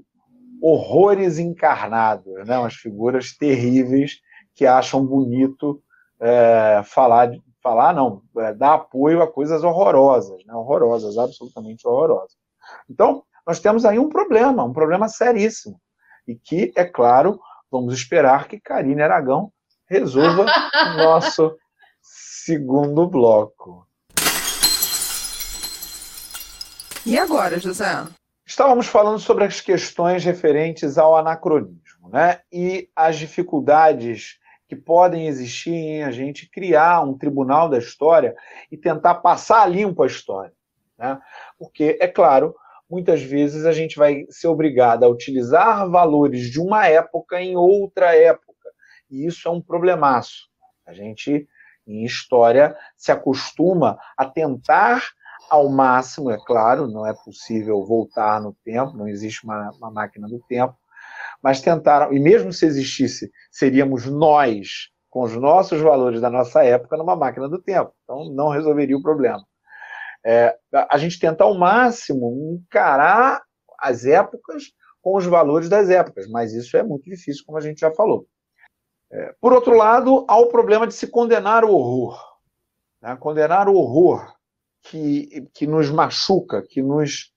horrores 0.62 1.38
encarnados, 1.38 2.32
né? 2.46 2.58
umas 2.58 2.74
figuras 2.74 3.36
terríveis 3.36 4.20
que 4.54 4.64
acham 4.64 5.04
bonito 5.04 5.82
é, 6.20 6.80
falar, 6.84 7.32
falar 7.62 7.92
não, 7.92 8.22
é, 8.38 8.54
dar 8.54 8.74
apoio 8.74 9.20
a 9.20 9.30
coisas 9.30 9.64
horrorosas, 9.64 10.44
né? 10.46 10.54
horrorosas, 10.54 11.18
absolutamente 11.18 11.86
horrorosas. 11.86 12.43
Então, 12.88 13.22
nós 13.46 13.60
temos 13.60 13.84
aí 13.84 13.98
um 13.98 14.08
problema, 14.08 14.64
um 14.64 14.72
problema 14.72 15.08
seríssimo, 15.08 15.80
e 16.26 16.34
que, 16.34 16.72
é 16.76 16.84
claro, 16.84 17.40
vamos 17.70 17.94
esperar 17.94 18.48
que 18.48 18.60
Karine 18.60 19.02
Aragão 19.02 19.52
resolva 19.86 20.46
o 20.46 20.96
nosso 20.96 21.56
segundo 22.00 23.06
bloco. 23.06 23.86
E 27.06 27.18
agora, 27.18 27.58
José? 27.58 28.06
Estávamos 28.46 28.86
falando 28.86 29.18
sobre 29.18 29.44
as 29.44 29.60
questões 29.60 30.24
referentes 30.24 30.96
ao 30.96 31.16
anacronismo. 31.16 32.08
né? 32.10 32.40
E 32.52 32.88
as 32.94 33.16
dificuldades 33.16 34.38
que 34.68 34.76
podem 34.76 35.26
existir 35.26 35.72
em 35.72 36.02
a 36.02 36.10
gente 36.10 36.48
criar 36.48 37.02
um 37.02 37.16
tribunal 37.16 37.68
da 37.68 37.78
história 37.78 38.34
e 38.70 38.76
tentar 38.76 39.16
passar 39.16 39.66
limpo 39.66 40.02
a 40.02 40.06
história. 40.06 40.52
Né? 40.98 41.18
Porque, 41.58 41.98
é 42.00 42.08
claro, 42.08 42.54
muitas 42.88 43.22
vezes 43.22 43.64
a 43.64 43.72
gente 43.72 43.96
vai 43.96 44.24
ser 44.30 44.48
obrigado 44.48 45.04
a 45.04 45.08
utilizar 45.08 45.88
valores 45.88 46.50
de 46.50 46.60
uma 46.60 46.86
época 46.86 47.40
em 47.40 47.56
outra 47.56 48.14
época. 48.14 48.70
E 49.10 49.26
isso 49.26 49.48
é 49.48 49.50
um 49.50 49.60
problemaço. 49.60 50.48
A 50.86 50.92
gente, 50.92 51.48
em 51.86 52.04
história, 52.04 52.76
se 52.96 53.10
acostuma 53.10 53.98
a 54.16 54.24
tentar 54.24 55.02
ao 55.50 55.68
máximo, 55.68 56.30
é 56.30 56.38
claro, 56.44 56.86
não 56.86 57.06
é 57.06 57.12
possível 57.12 57.84
voltar 57.84 58.40
no 58.40 58.54
tempo, 58.64 58.96
não 58.96 59.06
existe 59.06 59.44
uma, 59.44 59.70
uma 59.72 59.90
máquina 59.90 60.26
do 60.26 60.40
tempo, 60.48 60.74
mas 61.42 61.60
tentaram, 61.60 62.12
e 62.12 62.18
mesmo 62.18 62.52
se 62.52 62.64
existisse, 62.64 63.30
seríamos 63.50 64.06
nós, 64.06 64.90
com 65.10 65.22
os 65.22 65.36
nossos 65.36 65.80
valores 65.80 66.20
da 66.20 66.30
nossa 66.30 66.64
época, 66.64 66.96
numa 66.96 67.14
máquina 67.14 67.48
do 67.48 67.60
tempo. 67.60 67.92
Então, 68.02 68.30
não 68.30 68.48
resolveria 68.48 68.96
o 68.96 69.02
problema. 69.02 69.44
É, 70.24 70.56
a 70.90 70.96
gente 70.96 71.18
tenta 71.18 71.44
ao 71.44 71.54
máximo 71.54 72.58
encarar 72.58 73.42
as 73.78 74.06
épocas 74.06 74.72
com 75.02 75.16
os 75.16 75.26
valores 75.26 75.68
das 75.68 75.90
épocas, 75.90 76.26
mas 76.28 76.54
isso 76.54 76.76
é 76.78 76.82
muito 76.82 77.04
difícil, 77.04 77.44
como 77.44 77.58
a 77.58 77.60
gente 77.60 77.80
já 77.80 77.92
falou. 77.92 78.26
É, 79.12 79.34
por 79.38 79.52
outro 79.52 79.76
lado, 79.76 80.24
há 80.26 80.38
o 80.38 80.48
problema 80.48 80.86
de 80.86 80.94
se 80.94 81.06
condenar 81.06 81.62
o 81.62 81.72
horror. 81.72 82.18
Né? 83.02 83.14
Condenar 83.16 83.68
o 83.68 83.76
horror 83.76 84.34
que, 84.82 85.46
que 85.52 85.66
nos 85.66 85.90
machuca, 85.90 86.62
que 86.62 86.80
nos, 86.80 87.30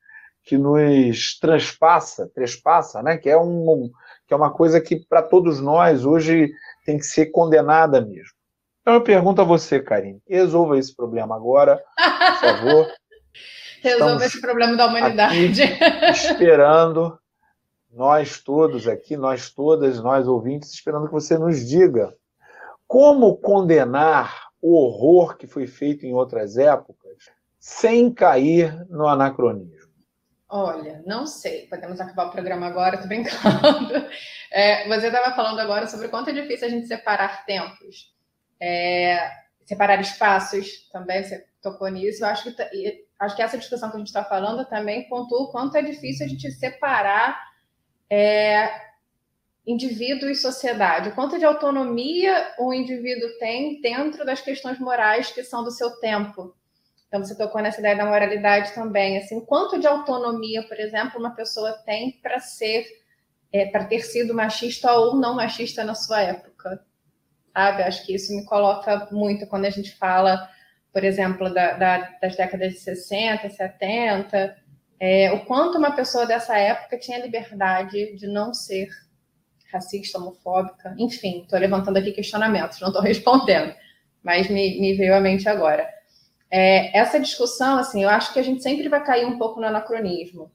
que 0.43 0.57
nos 0.57 1.37
transpassa, 1.39 2.31
trespassa, 2.33 3.03
né? 3.03 3.17
que, 3.17 3.29
é 3.29 3.37
um, 3.37 3.91
que 4.25 4.33
é 4.33 4.37
uma 4.37 4.53
coisa 4.53 4.79
que 4.79 5.05
para 5.05 5.21
todos 5.21 5.59
nós 5.59 6.05
hoje 6.05 6.49
tem 6.85 6.97
que 6.97 7.05
ser 7.05 7.27
condenada 7.27 7.99
mesmo. 7.99 8.36
Então 8.87 8.95
eu 8.95 9.03
pergunto 9.03 9.41
a 9.41 9.43
você, 9.43 9.81
Karine, 9.81 10.21
resolva 10.25 10.79
esse 10.79 10.95
problema 10.95 11.35
agora, 11.35 11.75
por 11.75 12.35
favor. 12.39 12.87
resolva 13.83 14.25
esse 14.25 14.39
problema 14.39 14.77
da 14.77 14.85
humanidade. 14.85 15.61
esperando, 16.09 17.19
nós 17.91 18.39
todos 18.39 18.87
aqui, 18.87 19.17
nós 19.17 19.49
todas, 19.49 20.01
nós 20.01 20.25
ouvintes, 20.25 20.71
esperando 20.71 21.07
que 21.07 21.11
você 21.11 21.37
nos 21.37 21.67
diga 21.67 22.15
como 22.87 23.35
condenar 23.35 24.47
o 24.61 24.77
horror 24.77 25.35
que 25.35 25.47
foi 25.47 25.67
feito 25.67 26.05
em 26.05 26.13
outras 26.13 26.57
épocas 26.57 27.17
sem 27.59 28.09
cair 28.09 28.87
no 28.89 29.05
anacronismo. 29.05 29.91
Olha, 30.47 31.03
não 31.05 31.27
sei. 31.27 31.67
Podemos 31.67 31.99
acabar 31.99 32.27
o 32.27 32.31
programa 32.31 32.67
agora, 32.67 32.97
tô 32.97 33.07
brincando. 33.09 34.07
É, 34.49 34.87
você 34.87 35.07
estava 35.07 35.35
falando 35.35 35.59
agora 35.59 35.87
sobre 35.87 36.07
o 36.07 36.09
quanto 36.09 36.29
é 36.29 36.33
difícil 36.33 36.67
a 36.67 36.71
gente 36.71 36.87
separar 36.87 37.45
tempos, 37.45 38.15
é, 38.59 39.31
separar 39.65 39.99
espaços 39.99 40.89
também, 40.91 41.23
você 41.23 41.45
tocou 41.61 41.87
nisso. 41.89 42.23
Eu 42.23 42.29
acho 42.29 42.55
que, 42.55 43.05
acho 43.19 43.35
que 43.35 43.41
essa 43.41 43.57
discussão 43.57 43.89
que 43.89 43.95
a 43.95 43.99
gente 43.99 44.07
está 44.07 44.23
falando 44.23 44.65
também 44.65 45.07
pontua 45.07 45.43
o 45.43 45.51
quanto 45.51 45.75
é 45.75 45.81
difícil 45.81 46.25
a 46.25 46.29
gente 46.29 46.49
separar 46.51 47.39
é, 48.09 48.87
indivíduo 49.65 50.29
e 50.29 50.35
sociedade. 50.35 51.09
O 51.09 51.15
quanto 51.15 51.37
de 51.37 51.45
autonomia 51.45 52.53
o 52.57 52.73
indivíduo 52.73 53.37
tem 53.37 53.81
dentro 53.81 54.25
das 54.25 54.39
questões 54.39 54.79
morais 54.79 55.31
que 55.31 55.43
são 55.43 55.63
do 55.63 55.71
seu 55.71 55.91
tempo. 55.99 56.55
Então, 57.07 57.23
você 57.23 57.37
tocou 57.37 57.61
nessa 57.61 57.79
ideia 57.79 57.95
da 57.95 58.05
moralidade 58.05 58.73
também. 58.73 59.17
Assim, 59.17 59.39
quanto 59.41 59.79
de 59.79 59.87
autonomia, 59.87 60.63
por 60.63 60.79
exemplo, 60.79 61.19
uma 61.19 61.31
pessoa 61.31 61.73
tem 61.85 62.11
para 62.21 62.39
ser, 62.39 62.85
é, 63.51 63.65
para 63.65 63.85
ter 63.85 64.01
sido 64.01 64.33
machista 64.33 64.91
ou 64.93 65.15
não 65.15 65.35
machista 65.35 65.83
na 65.83 65.95
sua 65.95 66.21
época? 66.21 66.56
Sabe? 67.57 67.81
Acho 67.81 68.05
que 68.05 68.13
isso 68.13 68.35
me 68.35 68.45
coloca 68.45 69.07
muito 69.11 69.47
quando 69.47 69.65
a 69.65 69.71
gente 69.71 69.91
fala, 69.95 70.47
por 70.93 71.03
exemplo, 71.03 71.51
da, 71.51 71.73
da, 71.73 71.97
das 72.21 72.35
décadas 72.35 72.73
de 72.73 72.79
60, 72.79 73.49
70, 73.49 74.55
é, 74.99 75.31
o 75.31 75.43
quanto 75.43 75.79
uma 75.79 75.89
pessoa 75.89 76.27
dessa 76.27 76.55
época 76.55 76.99
tinha 76.99 77.17
liberdade 77.17 78.15
de 78.15 78.27
não 78.27 78.53
ser 78.53 78.89
racista, 79.73 80.19
homofóbica, 80.19 80.95
enfim, 80.99 81.41
estou 81.41 81.57
levantando 81.57 81.97
aqui 81.97 82.11
questionamentos, 82.11 82.79
não 82.79 82.89
estou 82.89 83.01
respondendo, 83.03 83.73
mas 84.21 84.47
me, 84.51 84.79
me 84.79 84.93
veio 84.93 85.15
à 85.15 85.19
mente 85.19 85.49
agora. 85.49 85.89
É, 86.51 86.95
essa 86.95 87.19
discussão, 87.19 87.79
assim, 87.79 88.03
eu 88.03 88.09
acho 88.09 88.33
que 88.33 88.39
a 88.39 88.43
gente 88.43 88.61
sempre 88.61 88.87
vai 88.87 89.03
cair 89.03 89.25
um 89.25 89.39
pouco 89.39 89.59
no 89.59 89.65
anacronismo. 89.65 90.51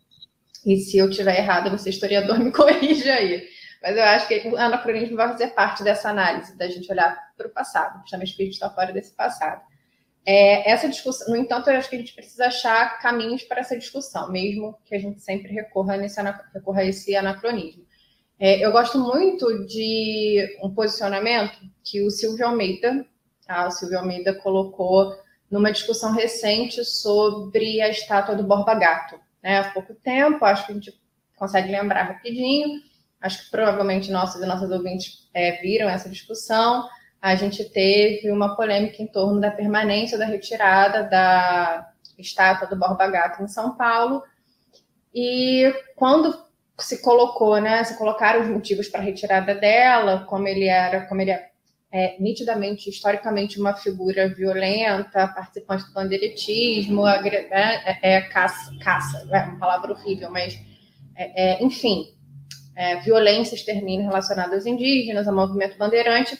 E 0.64 0.76
se 0.76 0.98
eu 0.98 1.10
tiver 1.10 1.36
errado, 1.36 1.68
você, 1.68 1.90
historiador, 1.90 2.38
me 2.40 2.52
corrija 2.52 3.12
aí. 3.12 3.42
Mas 3.82 3.96
eu 3.96 4.04
acho 4.04 4.28
que 4.28 4.48
o 4.48 4.56
anacronismo 4.56 5.16
vai 5.16 5.28
fazer 5.28 5.48
parte 5.48 5.82
dessa 5.82 6.10
análise, 6.10 6.56
da 6.56 6.68
gente 6.68 6.90
olhar 6.90 7.18
para 7.36 7.48
o 7.48 7.50
passado, 7.50 8.00
justamente 8.02 8.30
porque 8.30 8.42
a 8.42 8.46
gente 8.46 8.54
está 8.54 8.70
fora 8.70 8.92
desse 8.92 9.12
passado. 9.12 9.60
É, 10.24 10.70
essa 10.70 10.88
discussão, 10.88 11.34
no 11.34 11.36
entanto, 11.36 11.68
eu 11.68 11.76
acho 11.76 11.90
que 11.90 11.96
a 11.96 11.98
gente 11.98 12.14
precisa 12.14 12.46
achar 12.46 13.00
caminhos 13.00 13.42
para 13.42 13.60
essa 13.60 13.76
discussão, 13.76 14.30
mesmo 14.30 14.78
que 14.84 14.94
a 14.94 14.98
gente 14.98 15.20
sempre 15.20 15.52
recorra, 15.52 15.96
nesse, 15.96 16.20
recorra 16.54 16.82
a 16.82 16.84
esse 16.84 17.16
anacronismo. 17.16 17.84
É, 18.38 18.64
eu 18.64 18.70
gosto 18.70 18.98
muito 18.98 19.66
de 19.66 20.58
um 20.62 20.72
posicionamento 20.72 21.58
que 21.84 22.02
o 22.02 22.10
Silvio 22.10 22.46
Almeida, 22.46 23.04
tá? 23.46 23.66
o 23.66 23.70
Silvio 23.72 23.98
Almeida 23.98 24.32
colocou 24.34 25.12
numa 25.50 25.72
discussão 25.72 26.12
recente 26.12 26.84
sobre 26.84 27.80
a 27.80 27.88
estátua 27.88 28.36
do 28.36 28.44
Borba 28.44 28.74
Gato. 28.74 29.20
Né? 29.42 29.58
Há 29.58 29.70
pouco 29.70 29.94
tempo, 29.94 30.44
acho 30.44 30.66
que 30.66 30.72
a 30.72 30.74
gente 30.76 30.92
consegue 31.36 31.70
lembrar 31.70 32.04
rapidinho, 32.04 32.80
acho 33.22 33.44
que 33.44 33.50
provavelmente 33.50 34.10
nossos 34.10 34.42
e 34.42 34.46
nossas 34.46 34.70
ouvintes 34.70 35.28
é, 35.32 35.60
viram 35.60 35.88
essa 35.88 36.08
discussão. 36.08 36.88
A 37.20 37.34
gente 37.34 37.64
teve 37.64 38.30
uma 38.30 38.56
polêmica 38.56 39.02
em 39.02 39.06
torno 39.06 39.40
da 39.40 39.50
permanência 39.50 40.18
da 40.18 40.26
retirada 40.26 41.04
da 41.04 41.88
estátua 42.18 42.66
do 42.68 42.76
Borba 42.76 43.06
Gato 43.08 43.42
em 43.42 43.48
São 43.48 43.76
Paulo. 43.76 44.22
E 45.14 45.72
quando 45.94 46.36
se 46.78 47.00
colocou, 47.00 47.60
né, 47.60 47.84
se 47.84 47.96
colocaram 47.96 48.42
os 48.42 48.48
motivos 48.48 48.88
para 48.88 49.00
a 49.00 49.04
retirada 49.04 49.54
dela, 49.54 50.24
como 50.28 50.48
ele 50.48 50.66
era, 50.66 51.06
como 51.06 51.20
ele 51.20 51.30
é 51.30 51.52
é, 51.92 52.16
nitidamente, 52.18 52.88
historicamente, 52.88 53.60
uma 53.60 53.76
figura 53.76 54.26
violenta, 54.26 55.28
participante 55.28 55.84
do 55.84 55.92
bandeiretismo, 55.92 57.06
é, 57.06 57.46
é, 57.50 58.14
é 58.14 58.20
caça, 58.22 58.72
caça, 58.82 59.28
é 59.30 59.42
uma 59.42 59.58
palavra 59.58 59.92
horrível, 59.92 60.30
mas, 60.30 60.58
é, 61.14 61.58
é 61.58 61.62
enfim, 61.62 62.14
é, 62.74 62.96
violência, 63.00 63.54
extermínio 63.54 64.06
relacionado 64.06 64.54
aos 64.54 64.66
indígenas, 64.66 65.28
ao 65.28 65.34
movimento 65.34 65.76
bandeirante, 65.76 66.38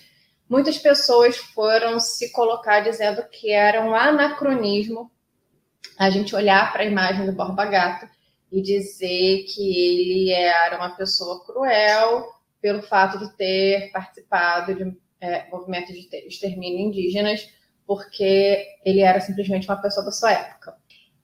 muitas 0.48 0.78
pessoas 0.78 1.36
foram 1.36 1.98
se 1.98 2.30
colocar 2.32 2.80
dizendo 2.80 3.22
que 3.30 3.50
era 3.50 3.84
um 3.84 3.94
anacronismo 3.94 5.10
a 5.98 6.10
gente 6.10 6.34
olhar 6.34 6.72
para 6.72 6.82
a 6.82 6.86
imagem 6.86 7.26
do 7.26 7.32
Borba 7.32 7.64
Gato 7.66 8.08
e 8.50 8.60
dizer 8.60 9.44
que 9.44 9.62
ele 9.62 10.30
era 10.30 10.76
uma 10.76 10.90
pessoa 10.96 11.44
cruel 11.44 12.26
pelo 12.60 12.82
fato 12.82 13.18
de 13.18 13.34
ter 13.36 13.90
participado 13.90 14.74
de 14.74 14.96
é, 15.20 15.48
movimento 15.50 15.92
de 15.92 16.08
extermínio 16.26 16.86
indígenas, 16.86 17.48
porque 17.86 18.66
ele 18.84 19.00
era 19.00 19.20
simplesmente 19.20 19.68
uma 19.68 19.80
pessoa 19.80 20.04
da 20.04 20.12
sua 20.12 20.32
época. 20.32 20.76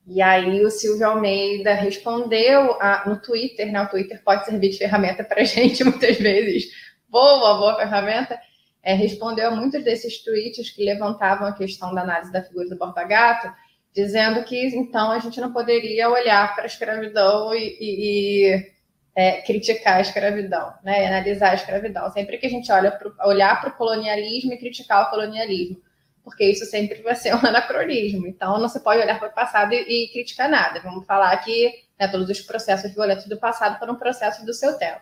E 0.09 0.23
aí 0.23 0.64
o 0.64 0.71
Silvio 0.71 1.07
Almeida 1.07 1.75
respondeu 1.75 2.81
a, 2.81 3.05
no 3.07 3.21
Twitter, 3.21 3.71
né? 3.71 3.83
O 3.83 3.88
Twitter 3.88 4.23
pode 4.25 4.47
servir 4.47 4.71
de 4.71 4.79
ferramenta 4.79 5.23
para 5.23 5.42
a 5.42 5.44
gente 5.47 5.85
muitas 5.85 6.16
vezes. 6.16 6.71
Boa, 7.09 7.59
boa 7.59 7.77
ferramenta. 7.77 8.40
É, 8.83 8.94
respondeu 8.94 9.49
a 9.49 9.51
muitos 9.51 9.85
desses 9.85 10.25
tweets 10.25 10.71
que 10.71 10.83
levantavam 10.83 11.47
a 11.47 11.53
questão 11.53 11.94
da 11.94 12.03
análise 12.03 12.33
da 12.33 12.42
figura 12.42 12.68
do 12.68 12.79
Borba 12.79 13.05
Gato, 13.05 13.53
dizendo 13.94 14.42
que 14.44 14.66
então 14.68 15.11
a 15.11 15.18
gente 15.18 15.40
não 15.40 15.53
poderia 15.53 16.09
olhar 16.09 16.55
para 16.55 16.64
a 16.64 16.66
escravidão 16.66 17.55
e, 17.55 17.77
e, 17.79 18.47
e 18.55 18.73
é, 19.14 19.42
criticar 19.42 19.97
a 19.97 20.01
escravidão, 20.01 20.73
né, 20.83 21.07
analisar 21.07 21.51
a 21.51 21.55
escravidão. 21.55 22.11
Sempre 22.12 22.38
que 22.38 22.47
a 22.47 22.51
gente 22.51 22.71
olha 22.73 22.92
pro, 22.92 23.12
olhar 23.27 23.61
para 23.61 23.71
o 23.71 23.77
colonialismo 23.77 24.55
e 24.55 24.59
criticar 24.59 25.07
o 25.07 25.11
colonialismo, 25.11 25.83
porque 26.28 26.44
isso 26.44 26.64
sempre 26.66 27.02
vai 27.02 27.14
ser 27.14 27.34
um 27.34 27.40
anacronismo. 27.46 28.26
Então, 28.26 28.58
não 28.58 28.68
se 28.68 28.80
pode 28.80 29.00
olhar 29.00 29.18
para 29.18 29.28
o 29.28 29.34
passado 29.34 29.72
e, 29.72 29.76
e, 30.04 30.12
criticar 30.12 30.48
nada. 30.48 30.80
Vamos 30.80 31.06
falar 31.06 31.36
que 31.38 31.84
né, 31.98 32.08
todos 32.08 32.28
os 32.28 32.40
processos 32.40 32.92
violentos 32.92 33.26
do 33.26 33.38
passado 33.38 33.78
foram 33.78 33.96
processos 33.96 34.44
do 34.44 34.54
seu 34.54 34.76
tempo. 34.78 35.00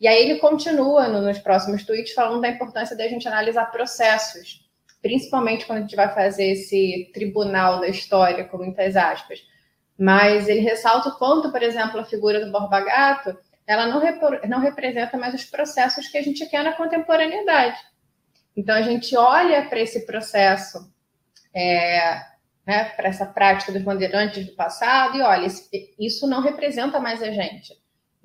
E 0.00 0.06
aí 0.06 0.22
ele 0.22 0.38
continua 0.38 1.08
no, 1.08 1.22
nos 1.22 1.38
próximos 1.38 1.84
tweets 1.84 2.12
falando 2.12 2.40
da 2.40 2.48
importância 2.48 2.96
da 2.96 3.08
gente 3.08 3.26
analisar 3.26 3.70
processos, 3.70 4.66
principalmente 5.00 5.64
quando 5.64 5.78
a 5.78 5.82
gente 5.82 5.96
vai 5.96 6.12
fazer 6.12 6.52
esse 6.52 7.10
tribunal 7.14 7.80
da 7.80 7.88
história, 7.88 8.44
com 8.44 8.58
muitas 8.58 8.96
aspas 8.96 9.40
mas 9.98 10.48
ele 10.48 10.60
ressalta 10.60 11.08
o 11.08 11.16
quanto, 11.16 11.50
por 11.50 11.62
exemplo, 11.62 11.98
a 11.98 12.04
figura 12.04 12.44
do 12.44 12.52
Borba 12.52 12.80
Gato, 12.80 13.36
ela 13.66 13.86
não, 13.86 14.00
não 14.48 14.60
representa 14.60 15.16
mais 15.16 15.34
os 15.34 15.44
processos 15.44 16.08
que 16.08 16.18
a 16.18 16.22
gente 16.22 16.44
quer 16.46 16.62
na 16.62 16.72
contemporaneidade. 16.72 17.78
Então, 18.56 18.74
a 18.74 18.82
gente 18.82 19.16
olha 19.16 19.68
para 19.68 19.80
esse 19.80 20.06
processo, 20.06 20.90
é, 21.54 22.20
né, 22.66 22.84
para 22.96 23.08
essa 23.08 23.26
prática 23.26 23.70
dos 23.70 23.82
bandeirantes 23.82 24.46
do 24.46 24.54
passado, 24.54 25.18
e 25.18 25.22
olha, 25.22 25.46
isso 25.98 26.26
não 26.26 26.40
representa 26.40 26.98
mais 26.98 27.22
a 27.22 27.30
gente. 27.30 27.74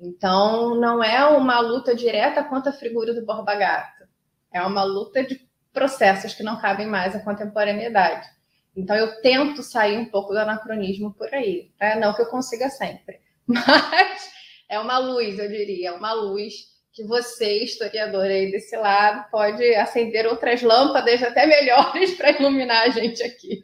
Então, 0.00 0.74
não 0.74 1.04
é 1.04 1.24
uma 1.26 1.60
luta 1.60 1.94
direta 1.94 2.42
contra 2.42 2.70
a 2.70 2.74
figura 2.74 3.14
do 3.14 3.24
Borba 3.24 3.54
Gato. 3.54 4.04
É 4.52 4.62
uma 4.62 4.82
luta 4.82 5.22
de 5.22 5.46
processos 5.72 6.34
que 6.34 6.42
não 6.42 6.60
cabem 6.60 6.86
mais 6.86 7.14
à 7.14 7.20
contemporaneidade. 7.20 8.26
Então, 8.74 8.96
eu 8.96 9.20
tento 9.20 9.62
sair 9.62 9.98
um 9.98 10.06
pouco 10.06 10.32
do 10.32 10.38
anacronismo 10.38 11.12
por 11.12 11.32
aí. 11.32 11.70
Né? 11.80 11.94
Não 11.96 12.14
que 12.14 12.22
eu 12.22 12.26
consiga 12.26 12.70
sempre, 12.70 13.20
mas 13.46 14.32
é 14.68 14.78
uma 14.80 14.98
luz, 14.98 15.38
eu 15.38 15.48
diria, 15.48 15.90
é 15.90 15.92
uma 15.92 16.12
luz 16.12 16.71
que 16.92 17.02
você, 17.04 17.64
historiador 17.64 18.24
aí 18.24 18.50
desse 18.50 18.76
lado, 18.76 19.30
pode 19.30 19.64
acender 19.74 20.26
outras 20.26 20.62
lâmpadas 20.62 21.22
até 21.22 21.46
melhores 21.46 22.14
para 22.16 22.32
iluminar 22.32 22.86
a 22.86 22.90
gente 22.90 23.22
aqui. 23.22 23.62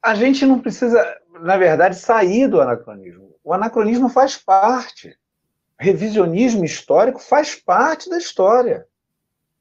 A 0.00 0.14
gente 0.14 0.46
não 0.46 0.60
precisa, 0.60 1.18
na 1.40 1.56
verdade, 1.56 1.96
sair 1.96 2.46
do 2.46 2.60
anacronismo. 2.60 3.34
O 3.42 3.52
anacronismo 3.52 4.08
faz 4.08 4.36
parte. 4.36 5.18
Revisionismo 5.78 6.64
histórico 6.64 7.18
faz 7.18 7.56
parte 7.56 8.08
da 8.08 8.18
história. 8.18 8.86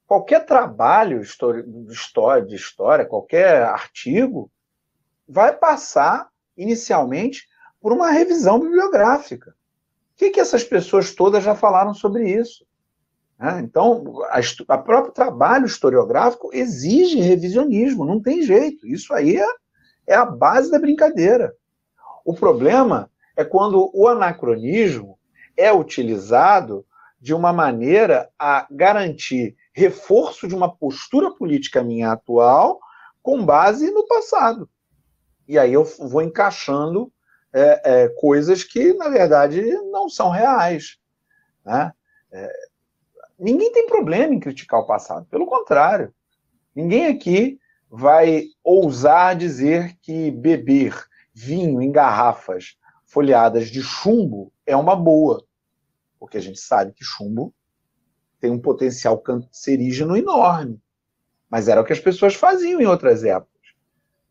Qualquer 0.06 0.46
trabalho 0.46 1.22
de 1.22 2.56
história, 2.56 3.06
qualquer 3.06 3.64
artigo, 3.64 4.52
vai 5.28 5.56
passar 5.56 6.30
inicialmente 6.56 7.48
por 7.82 7.92
uma 7.92 8.12
revisão 8.12 8.60
bibliográfica. 8.60 9.52
O 10.14 10.16
que, 10.18 10.30
que 10.30 10.40
essas 10.40 10.64
pessoas 10.64 11.16
todas 11.16 11.44
já 11.44 11.56
falaram 11.56 11.94
sobre 11.94 12.30
isso? 12.30 12.66
Né? 13.44 13.60
Então, 13.60 14.06
a 14.70 14.78
próprio 14.78 15.12
trabalho 15.12 15.66
historiográfico 15.66 16.50
exige 16.54 17.20
revisionismo, 17.20 18.06
não 18.06 18.22
tem 18.22 18.42
jeito. 18.42 18.88
Isso 18.88 19.14
aí 19.14 19.36
é, 19.36 19.46
é 20.08 20.16
a 20.16 20.26
base 20.26 20.72
da 20.72 20.80
brincadeira. 20.80 21.54
O 22.24 22.34
problema 22.34 23.12
é 23.36 23.44
quando 23.44 23.92
o 23.94 24.08
anacronismo 24.08 25.20
é 25.58 25.74
utilizado 25.74 26.86
de 27.20 27.34
uma 27.34 27.52
maneira 27.52 28.30
a 28.40 28.66
garantir 28.72 29.58
reforço 29.74 30.48
de 30.48 30.56
uma 30.56 30.74
postura 30.74 31.30
política 31.30 31.84
minha 31.84 32.14
atual 32.14 32.80
com 33.22 33.46
base 33.46 33.92
no 33.92 34.08
passado. 34.08 34.70
E 35.46 35.60
aí 35.60 35.74
eu 35.74 35.84
vou 35.84 36.22
encaixando 36.22 37.12
é, 37.52 37.82
é, 38.04 38.08
coisas 38.08 38.64
que, 38.64 38.94
na 38.94 39.10
verdade, 39.10 39.62
não 39.92 40.08
são 40.08 40.30
reais. 40.30 40.98
Né? 41.66 41.92
É, 42.32 42.73
ninguém 43.44 43.72
tem 43.72 43.86
problema 43.86 44.34
em 44.34 44.40
criticar 44.40 44.80
o 44.80 44.86
passado, 44.86 45.26
pelo 45.26 45.46
contrário. 45.46 46.14
Ninguém 46.76 47.08
aqui 47.08 47.60
vai 47.90 48.46
ousar 48.64 49.36
dizer 49.36 49.96
que 50.02 50.32
beber 50.32 50.96
vinho 51.34 51.82
em 51.82 51.92
garrafas 51.92 52.76
folheadas 53.06 53.70
de 53.70 53.82
chumbo 53.84 54.52
é 54.66 54.76
uma 54.76 54.96
boa, 54.96 55.44
porque 56.20 56.38
a 56.38 56.42
gente 56.42 56.60
sabe 56.60 56.94
que 56.94 57.04
chumbo 57.04 57.54
tem 58.40 58.50
um 58.50 58.60
potencial 58.60 59.18
cancerígeno 59.20 60.18
enorme. 60.18 60.82
Mas 61.50 61.68
era 61.68 61.80
o 61.80 61.86
que 61.86 61.94
as 61.94 62.00
pessoas 62.00 62.34
faziam 62.34 62.82
em 62.82 62.86
outras 62.86 63.24
épocas. 63.24 63.54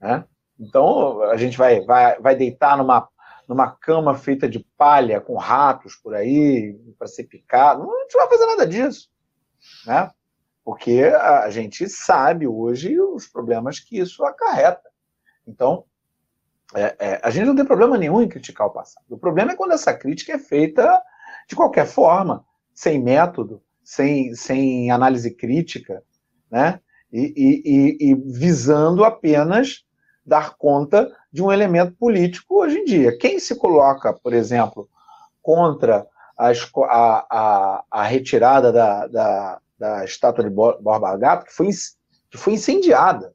Né? 0.01 0.25
Então, 0.59 1.23
a 1.23 1.37
gente 1.37 1.57
vai, 1.57 1.81
vai, 1.81 2.21
vai 2.21 2.37
deitar 2.37 2.77
numa, 2.77 3.09
numa 3.49 3.71
cama 3.71 4.15
feita 4.15 4.49
de 4.49 4.61
palha, 4.77 5.21
com 5.21 5.37
ratos 5.37 5.97
por 5.97 6.15
aí, 6.15 6.79
para 6.99 7.07
ser 7.07 7.25
picado. 7.25 7.83
Não, 7.83 7.97
a 7.97 8.03
gente 8.03 8.15
não 8.15 8.21
vai 8.21 8.39
fazer 8.39 8.47
nada 8.47 8.67
disso. 8.67 9.11
Né? 9.87 10.11
Porque 10.65 11.03
a 11.03 11.51
gente 11.51 11.89
sabe 11.89 12.47
hoje 12.47 12.99
os 13.01 13.27
problemas 13.27 13.81
que 13.81 13.99
isso 13.99 14.25
acarreta. 14.25 14.89
Então, 15.47 15.85
é, 16.75 16.97
é, 16.99 17.21
a 17.23 17.31
gente 17.31 17.47
não 17.47 17.57
tem 17.57 17.65
problema 17.65 17.99
nenhum 17.99 18.23
em 18.23 18.29
criticar 18.29 18.67
o 18.67 18.73
passado. 18.73 19.05
O 19.11 19.19
problema 19.19 19.53
é 19.53 19.57
quando 19.57 19.73
essa 19.73 19.93
crítica 19.93 20.33
é 20.33 20.39
feita 20.39 21.03
de 21.49 21.57
qualquer 21.57 21.87
forma, 21.87 22.45
sem 22.75 23.03
método, 23.03 23.63
sem, 23.85 24.35
sem 24.35 24.91
análise 24.91 25.31
crítica, 25.35 26.03
né? 26.51 26.81
E, 27.13 27.35
e, 27.37 28.11
e, 28.11 28.15
visando 28.15 29.05
apenas 29.05 29.85
dar 30.25 30.57
conta 30.57 31.15
de 31.33 31.43
um 31.43 31.51
elemento 31.51 31.95
político 31.95 32.61
hoje 32.61 32.79
em 32.79 32.85
dia. 32.85 33.17
Quem 33.17 33.39
se 33.39 33.57
coloca, 33.57 34.13
por 34.13 34.35
exemplo, 34.35 34.89
contra 35.41 36.07
a, 36.37 36.53
a, 37.31 37.85
a 37.91 38.03
retirada 38.05 38.71
da, 38.73 39.07
da, 39.07 39.61
da, 39.79 40.05
estátua 40.05 40.45
de 40.45 40.51
Borba 40.51 41.17
Gato, 41.17 41.47
que 41.47 41.53
foi, 41.53 41.69
que 42.31 42.37
foi 42.37 42.55
incendiada, 42.55 43.35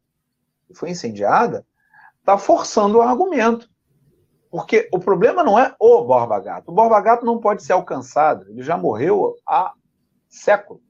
que 0.67 0.75
foi 0.75 0.91
incendiada, 0.91 1.65
está 2.19 2.37
forçando 2.37 2.99
o 2.99 3.01
argumento. 3.01 3.69
Porque 4.49 4.87
o 4.93 4.99
problema 4.99 5.43
não 5.43 5.59
é 5.59 5.75
o 5.79 6.03
Borba 6.03 6.39
Gato. 6.39 6.69
O 6.69 6.73
Borba 6.73 7.01
Gato 7.01 7.25
não 7.25 7.39
pode 7.39 7.63
ser 7.63 7.73
alcançado. 7.73 8.49
Ele 8.49 8.63
já 8.63 8.77
morreu 8.77 9.35
há 9.45 9.73
séculos. 10.29 10.81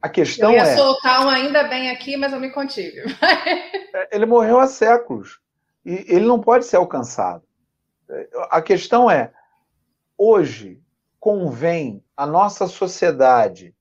A 0.00 0.08
questão 0.08 0.50
eu 0.50 0.56
ia 0.56 0.62
é. 0.62 0.76
soltar 0.76 1.24
um 1.24 1.30
ainda 1.30 1.64
bem 1.64 1.90
aqui, 1.90 2.16
mas 2.16 2.32
eu 2.32 2.40
me 2.40 2.50
contive. 2.50 3.02
É, 3.96 4.16
ele 4.16 4.26
morreu 4.26 4.58
há 4.58 4.66
séculos. 4.66 5.38
E 5.84 5.92
ele 6.08 6.26
não 6.26 6.40
pode 6.40 6.64
ser 6.64 6.76
alcançado. 6.76 7.42
A 8.50 8.60
questão 8.62 9.10
é: 9.10 9.32
hoje 10.16 10.80
convém 11.18 12.02
a 12.16 12.26
nossa 12.26 12.66
sociedade 12.66 13.74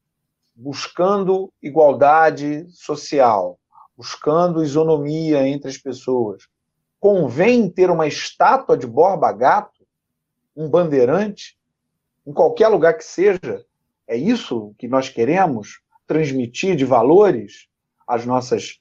buscando 0.55 1.51
igualdade 1.61 2.65
social, 2.69 3.59
buscando 3.97 4.63
isonomia 4.63 5.47
entre 5.47 5.69
as 5.69 5.77
pessoas, 5.77 6.47
convém 6.99 7.69
ter 7.69 7.89
uma 7.89 8.07
estátua 8.07 8.77
de 8.77 8.87
Borba 8.87 9.31
Gato, 9.31 9.85
um 10.55 10.69
bandeirante, 10.69 11.57
em 12.25 12.31
qualquer 12.31 12.67
lugar 12.67 12.93
que 12.93 13.03
seja? 13.03 13.65
É 14.07 14.15
isso 14.15 14.73
que 14.77 14.87
nós 14.87 15.09
queremos 15.09 15.81
transmitir 16.05 16.75
de 16.75 16.85
valores 16.85 17.67
às 18.07 18.25
nossas, 18.25 18.79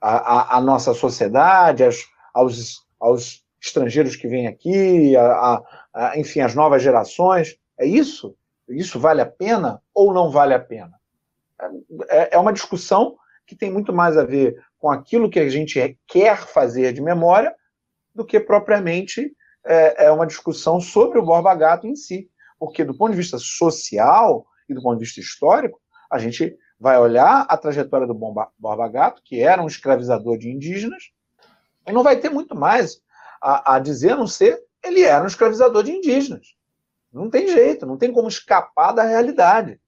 à, 0.00 0.56
à, 0.56 0.60
nossa 0.60 0.92
sociedade, 0.92 1.84
às, 1.84 2.04
aos, 2.36 2.86
aos 3.00 3.42
estrangeiros 3.60 4.14
que 4.14 4.28
vêm 4.28 4.46
aqui, 4.46 5.16
a, 5.16 5.62
a, 5.94 6.18
enfim, 6.18 6.40
às 6.40 6.54
novas 6.54 6.82
gerações? 6.82 7.56
É 7.78 7.86
isso? 7.86 8.36
Isso 8.68 9.00
vale 9.00 9.22
a 9.22 9.26
pena 9.26 9.80
ou 9.94 10.12
não 10.12 10.30
vale 10.30 10.52
a 10.52 10.60
pena? 10.60 10.92
É, 12.10 12.36
é 12.36 12.38
uma 12.38 12.52
discussão 12.52 13.16
que 13.46 13.56
tem 13.56 13.72
muito 13.72 13.92
mais 13.92 14.18
a 14.18 14.24
ver 14.24 14.54
com 14.78 14.90
aquilo 14.90 15.30
que 15.30 15.40
a 15.40 15.48
gente 15.48 15.98
quer 16.06 16.36
fazer 16.36 16.92
de 16.92 17.00
memória 17.00 17.54
do 18.14 18.24
que 18.24 18.38
propriamente 18.38 19.34
é, 19.64 20.06
é 20.06 20.10
uma 20.10 20.26
discussão 20.26 20.78
sobre 20.78 21.18
o 21.18 21.24
Borba 21.24 21.54
Gato 21.54 21.86
em 21.86 21.96
si. 21.96 22.28
Porque, 22.58 22.84
do 22.84 22.96
ponto 22.96 23.12
de 23.12 23.16
vista 23.16 23.38
social 23.38 24.46
e 24.68 24.74
do 24.74 24.82
ponto 24.82 24.98
de 24.98 25.04
vista 25.04 25.20
histórico, 25.20 25.80
a 26.10 26.18
gente 26.18 26.56
vai 26.78 26.98
olhar 26.98 27.46
a 27.48 27.56
trajetória 27.56 28.06
do 28.06 28.14
Borba 28.14 28.88
Gato, 28.88 29.22
que 29.24 29.40
era 29.40 29.62
um 29.62 29.66
escravizador 29.66 30.36
de 30.36 30.50
indígenas, 30.50 31.10
não 31.92 32.02
vai 32.02 32.16
ter 32.18 32.30
muito 32.30 32.54
mais 32.54 33.00
a, 33.40 33.76
a 33.76 33.78
dizer, 33.78 34.12
a 34.12 34.16
não 34.16 34.26
ser 34.26 34.66
ele 34.86 35.02
era 35.02 35.24
um 35.24 35.26
escravizador 35.26 35.82
de 35.82 35.92
indígenas. 35.92 36.54
Não 37.12 37.30
tem 37.30 37.48
jeito, 37.48 37.86
não 37.86 37.96
tem 37.96 38.12
como 38.12 38.28
escapar 38.28 38.92
da 38.92 39.02
realidade, 39.02 39.80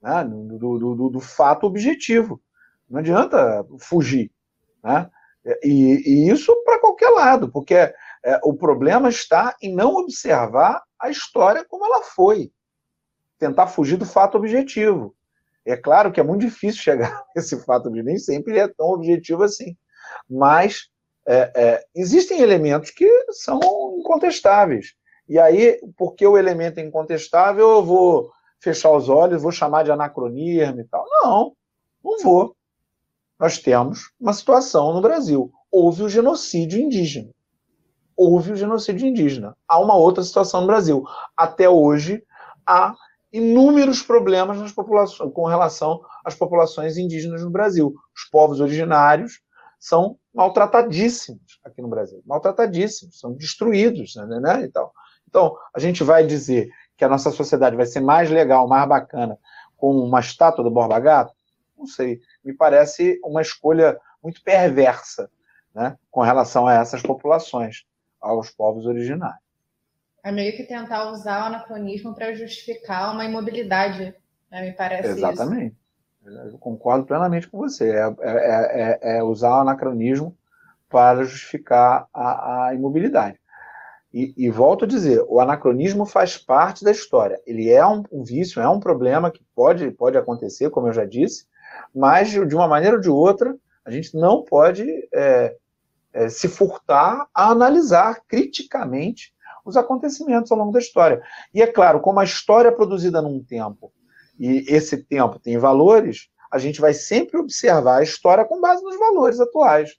né? 0.00 0.24
do, 0.24 0.58
do, 0.58 0.94
do, 0.94 1.08
do 1.10 1.20
fato 1.20 1.66
objetivo. 1.66 2.40
Não 2.88 3.00
adianta 3.00 3.64
fugir. 3.78 4.30
Né? 4.82 5.10
E, 5.62 6.02
e 6.06 6.30
isso 6.30 6.54
para 6.64 6.80
qualquer 6.80 7.10
lado, 7.10 7.50
porque 7.50 7.74
é, 7.74 7.94
o 8.44 8.54
problema 8.54 9.08
está 9.08 9.56
em 9.60 9.74
não 9.74 9.94
observar 9.94 10.82
a 10.98 11.10
história 11.10 11.64
como 11.64 11.84
ela 11.84 12.02
foi. 12.02 12.52
Tentar 13.38 13.68
fugir 13.68 13.96
do 13.96 14.06
fato 14.06 14.36
objetivo. 14.36 15.14
É 15.64 15.76
claro 15.76 16.12
que 16.12 16.20
é 16.20 16.22
muito 16.22 16.42
difícil 16.42 16.82
chegar 16.82 17.24
nesse 17.34 17.58
fato 17.64 17.88
objetivo, 17.88 18.08
nem 18.08 18.18
sempre 18.18 18.58
é 18.58 18.68
tão 18.68 18.88
objetivo 18.88 19.42
assim. 19.42 19.76
Mas 20.28 20.89
é, 21.26 21.52
é, 21.54 21.84
existem 21.94 22.40
elementos 22.40 22.90
que 22.90 23.08
são 23.30 23.60
incontestáveis. 23.98 24.94
E 25.28 25.38
aí, 25.38 25.78
porque 25.96 26.26
o 26.26 26.36
elemento 26.36 26.78
é 26.78 26.82
incontestável, 26.82 27.68
eu 27.68 27.84
vou 27.84 28.30
fechar 28.58 28.90
os 28.90 29.08
olhos, 29.08 29.42
vou 29.42 29.52
chamar 29.52 29.84
de 29.84 29.92
anacronismo 29.92 30.80
e 30.80 30.84
tal. 30.84 31.06
Não, 31.22 31.52
não 32.02 32.18
vou 32.20 32.56
nós 33.40 33.56
temos 33.56 34.12
uma 34.20 34.34
situação 34.34 34.92
no 34.92 35.00
Brasil. 35.00 35.50
Houve 35.72 36.02
o 36.02 36.10
genocídio 36.10 36.78
indígena. 36.78 37.30
Houve 38.14 38.52
o 38.52 38.56
genocídio 38.56 39.08
indígena. 39.08 39.56
Há 39.66 39.80
uma 39.80 39.96
outra 39.96 40.22
situação 40.22 40.60
no 40.60 40.66
Brasil. 40.66 41.02
Até 41.34 41.66
hoje, 41.66 42.22
há 42.66 42.94
inúmeros 43.32 44.02
problemas 44.02 44.58
nas 44.58 44.72
populações, 44.72 45.32
com 45.32 45.46
relação 45.46 46.02
às 46.22 46.34
populações 46.34 46.98
indígenas 46.98 47.42
no 47.42 47.48
Brasil. 47.48 47.94
Os 48.14 48.24
povos 48.30 48.60
originários 48.60 49.40
são 49.80 50.18
maltratadíssimos 50.32 51.58
aqui 51.64 51.82
no 51.82 51.88
Brasil. 51.88 52.22
Maltratadíssimos, 52.26 53.18
são 53.18 53.32
destruídos. 53.32 54.14
Né, 54.14 54.26
né, 54.38 54.64
então, 54.64 54.90
então, 55.26 55.56
a 55.74 55.80
gente 55.80 56.04
vai 56.04 56.24
dizer 56.24 56.70
que 56.96 57.04
a 57.04 57.08
nossa 57.08 57.30
sociedade 57.30 57.74
vai 57.74 57.86
ser 57.86 58.00
mais 58.00 58.30
legal, 58.30 58.68
mais 58.68 58.86
bacana, 58.86 59.38
com 59.76 59.96
uma 59.96 60.20
estátua 60.20 60.62
do 60.62 60.70
Borba 60.70 61.00
Gato? 61.00 61.32
Não 61.76 61.86
sei 61.86 62.20
me 62.44 62.54
parece 62.54 63.18
uma 63.24 63.42
escolha 63.42 63.98
muito 64.22 64.42
perversa 64.42 65.30
né, 65.74 65.96
com 66.10 66.20
relação 66.20 66.66
a 66.66 66.74
essas 66.74 67.02
populações, 67.02 67.84
aos 68.20 68.50
povos 68.50 68.86
originários. 68.86 69.40
É 70.22 70.30
meio 70.30 70.54
que 70.54 70.64
tentar 70.64 71.10
usar 71.10 71.44
o 71.44 71.46
anacronismo 71.46 72.14
para 72.14 72.34
justificar 72.34 73.14
uma 73.14 73.24
imobilidade, 73.24 74.14
né? 74.50 74.62
me 74.62 74.72
parece 74.72 75.08
Exatamente. 75.08 75.72
Isso. 75.72 75.79
Eu 76.24 76.58
concordo 76.58 77.06
plenamente 77.06 77.48
com 77.48 77.58
você. 77.58 77.90
É, 77.90 78.14
é, 78.20 78.98
é, 79.02 79.18
é 79.18 79.22
usar 79.22 79.56
o 79.56 79.60
anacronismo 79.60 80.36
para 80.88 81.22
justificar 81.24 82.06
a, 82.12 82.66
a 82.66 82.74
imobilidade. 82.74 83.38
E, 84.12 84.34
e, 84.36 84.50
volto 84.50 84.84
a 84.84 84.88
dizer, 84.88 85.24
o 85.28 85.40
anacronismo 85.40 86.04
faz 86.04 86.36
parte 86.36 86.84
da 86.84 86.90
história. 86.90 87.40
Ele 87.46 87.70
é 87.70 87.86
um, 87.86 88.02
um, 88.10 88.24
vício, 88.24 88.60
é 88.60 88.68
um 88.68 88.80
problema 88.80 89.30
que 89.30 89.44
pode, 89.54 89.88
pode 89.92 90.18
acontecer, 90.18 90.68
como 90.70 90.88
eu 90.88 90.92
já 90.92 91.04
disse, 91.04 91.46
mas 91.94 92.28
de 92.28 92.54
uma 92.54 92.66
maneira 92.66 92.96
ou 92.96 93.00
de 93.00 93.08
outra, 93.08 93.56
a 93.84 93.90
gente 93.90 94.16
não 94.16 94.42
pode 94.42 94.84
é, 95.14 95.56
é, 96.12 96.28
se 96.28 96.48
furtar 96.48 97.28
a 97.32 97.50
analisar 97.50 98.20
criticamente 98.26 99.32
os 99.64 99.76
acontecimentos 99.76 100.50
ao 100.50 100.58
longo 100.58 100.72
da 100.72 100.80
história. 100.80 101.22
E 101.54 101.62
é 101.62 101.66
claro, 101.66 102.00
como 102.00 102.18
a 102.18 102.24
história 102.24 102.68
é 102.68 102.72
produzida 102.72 103.22
num 103.22 103.42
tempo, 103.42 103.92
e 104.40 104.64
esse 104.68 104.96
tempo 104.96 105.38
tem 105.38 105.58
valores, 105.58 106.30
a 106.50 106.58
gente 106.58 106.80
vai 106.80 106.94
sempre 106.94 107.38
observar 107.38 107.98
a 107.98 108.02
história 108.02 108.44
com 108.44 108.58
base 108.58 108.82
nos 108.82 108.98
valores 108.98 109.38
atuais. 109.38 109.90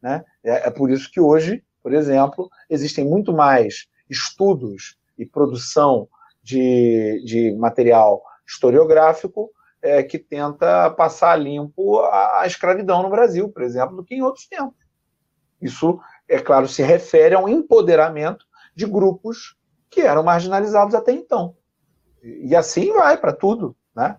Né? 0.00 0.24
É, 0.42 0.68
é 0.68 0.70
por 0.70 0.90
isso 0.90 1.10
que 1.12 1.20
hoje, 1.20 1.62
por 1.82 1.92
exemplo, 1.92 2.50
existem 2.70 3.04
muito 3.04 3.34
mais 3.34 3.86
estudos 4.08 4.96
e 5.18 5.26
produção 5.26 6.08
de, 6.42 7.22
de 7.24 7.54
material 7.56 8.22
historiográfico 8.46 9.50
é, 9.82 10.02
que 10.02 10.18
tenta 10.18 10.90
passar 10.90 11.36
limpo 11.36 12.00
a, 12.00 12.40
a, 12.40 12.46
escravidão 12.46 13.02
no 13.02 13.10
Brasil, 13.10 13.50
por 13.50 13.62
exemplo, 13.62 13.96
do 13.96 14.04
que 14.04 14.14
em 14.14 14.22
outros 14.22 14.46
tempos. 14.46 14.80
Isso, 15.60 16.00
é 16.26 16.38
claro, 16.38 16.66
se 16.66 16.82
refere 16.82 17.34
a 17.34 17.40
um 17.40 17.48
empoderamento 17.48 18.46
de 18.74 18.86
grupos 18.86 19.54
que 19.90 20.00
eram 20.00 20.22
marginalizados 20.22 20.94
até 20.94 21.12
então. 21.12 21.54
E 22.22 22.56
assim 22.56 22.92
vai 22.92 23.18
para 23.18 23.32
tudo. 23.32 23.76
Né? 23.94 24.16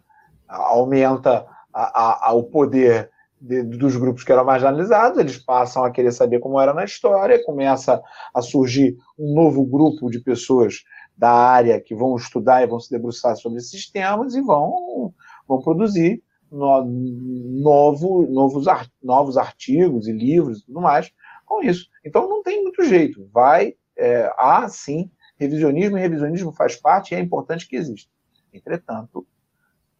Aumenta 0.48 1.46
a, 1.74 2.30
a, 2.30 2.34
o 2.34 2.44
poder 2.44 3.10
de, 3.40 3.64
dos 3.64 3.96
grupos 3.98 4.24
que 4.24 4.32
eram 4.32 4.46
marginalizados, 4.46 5.20
eles 5.20 5.38
passam 5.38 5.84
a 5.84 5.92
querer 5.92 6.12
saber 6.12 6.40
como 6.40 6.60
era 6.60 6.74
na 6.74 6.86
história, 6.86 7.44
começa 7.44 8.02
a 8.34 8.42
surgir 8.42 8.96
um 9.18 9.34
novo 9.34 9.66
grupo 9.66 10.10
de 10.10 10.20
pessoas 10.20 10.84
da 11.18 11.32
área 11.32 11.80
que 11.80 11.94
vão 11.94 12.16
estudar 12.16 12.64
e 12.64 12.68
vão 12.68 12.80
se 12.80 12.90
debruçar 12.90 13.36
sobre 13.36 13.60
esses 13.60 13.90
temas 13.92 14.34
e 14.34 14.42
vão, 14.42 15.14
vão 15.48 15.62
produzir 15.62 16.24
no, 16.52 16.86
novo, 16.86 18.28
novos, 18.32 18.66
novos 19.02 19.38
artigos 19.38 20.08
e 20.08 20.12
livros 20.12 20.60
e 20.60 20.66
tudo 20.66 20.82
mais 20.82 21.12
com 21.46 21.62
isso. 21.62 21.88
Então 22.06 22.28
não 22.28 22.42
tem 22.42 22.64
muito 22.64 22.84
jeito. 22.84 23.28
Vai, 23.32 23.76
é, 23.98 24.32
há 24.38 24.68
sim 24.70 25.12
revisionismo, 25.38 25.98
e 25.98 26.02
revisionismo 26.02 26.52
faz 26.54 26.76
parte 26.76 27.12
e 27.12 27.16
é 27.16 27.20
importante 27.20 27.68
que 27.68 27.76
exista. 27.76 28.10
Entretanto, 28.54 29.28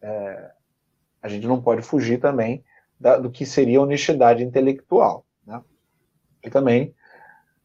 é, 0.04 0.50
a 1.22 1.28
gente 1.28 1.46
não 1.46 1.60
pode 1.60 1.80
fugir 1.80 2.20
também 2.20 2.62
da, 3.00 3.16
do 3.16 3.30
que 3.30 3.46
seria 3.46 3.80
honestidade 3.80 4.44
intelectual. 4.44 5.24
Né? 5.46 5.60
E 6.44 6.50
também 6.50 6.94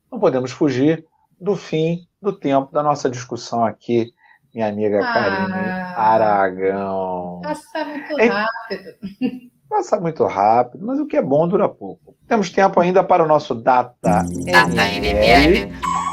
não 0.10 0.20
podemos 0.20 0.52
fugir 0.52 1.06
do 1.40 1.56
fim 1.56 2.08
do 2.22 2.32
tempo 2.32 2.72
da 2.72 2.82
nossa 2.82 3.10
discussão 3.10 3.66
aqui, 3.66 4.14
minha 4.54 4.68
amiga 4.68 5.00
ah, 5.00 5.14
Karine 5.14 5.70
Aragão. 5.96 7.42
Passa 7.44 7.86
muito 7.86 8.16
rápido. 8.18 9.50
Passa 9.70 10.00
muito 10.00 10.26
rápido, 10.26 10.86
mas 10.86 11.00
o 11.00 11.06
que 11.06 11.16
é 11.16 11.22
bom 11.22 11.48
dura 11.48 11.70
pouco. 11.70 12.16
Temos 12.28 12.50
tempo 12.50 12.80
ainda 12.80 13.04
para 13.04 13.24
o 13.24 13.28
nosso 13.28 13.54
Data 13.54 14.24
NML 14.26 15.72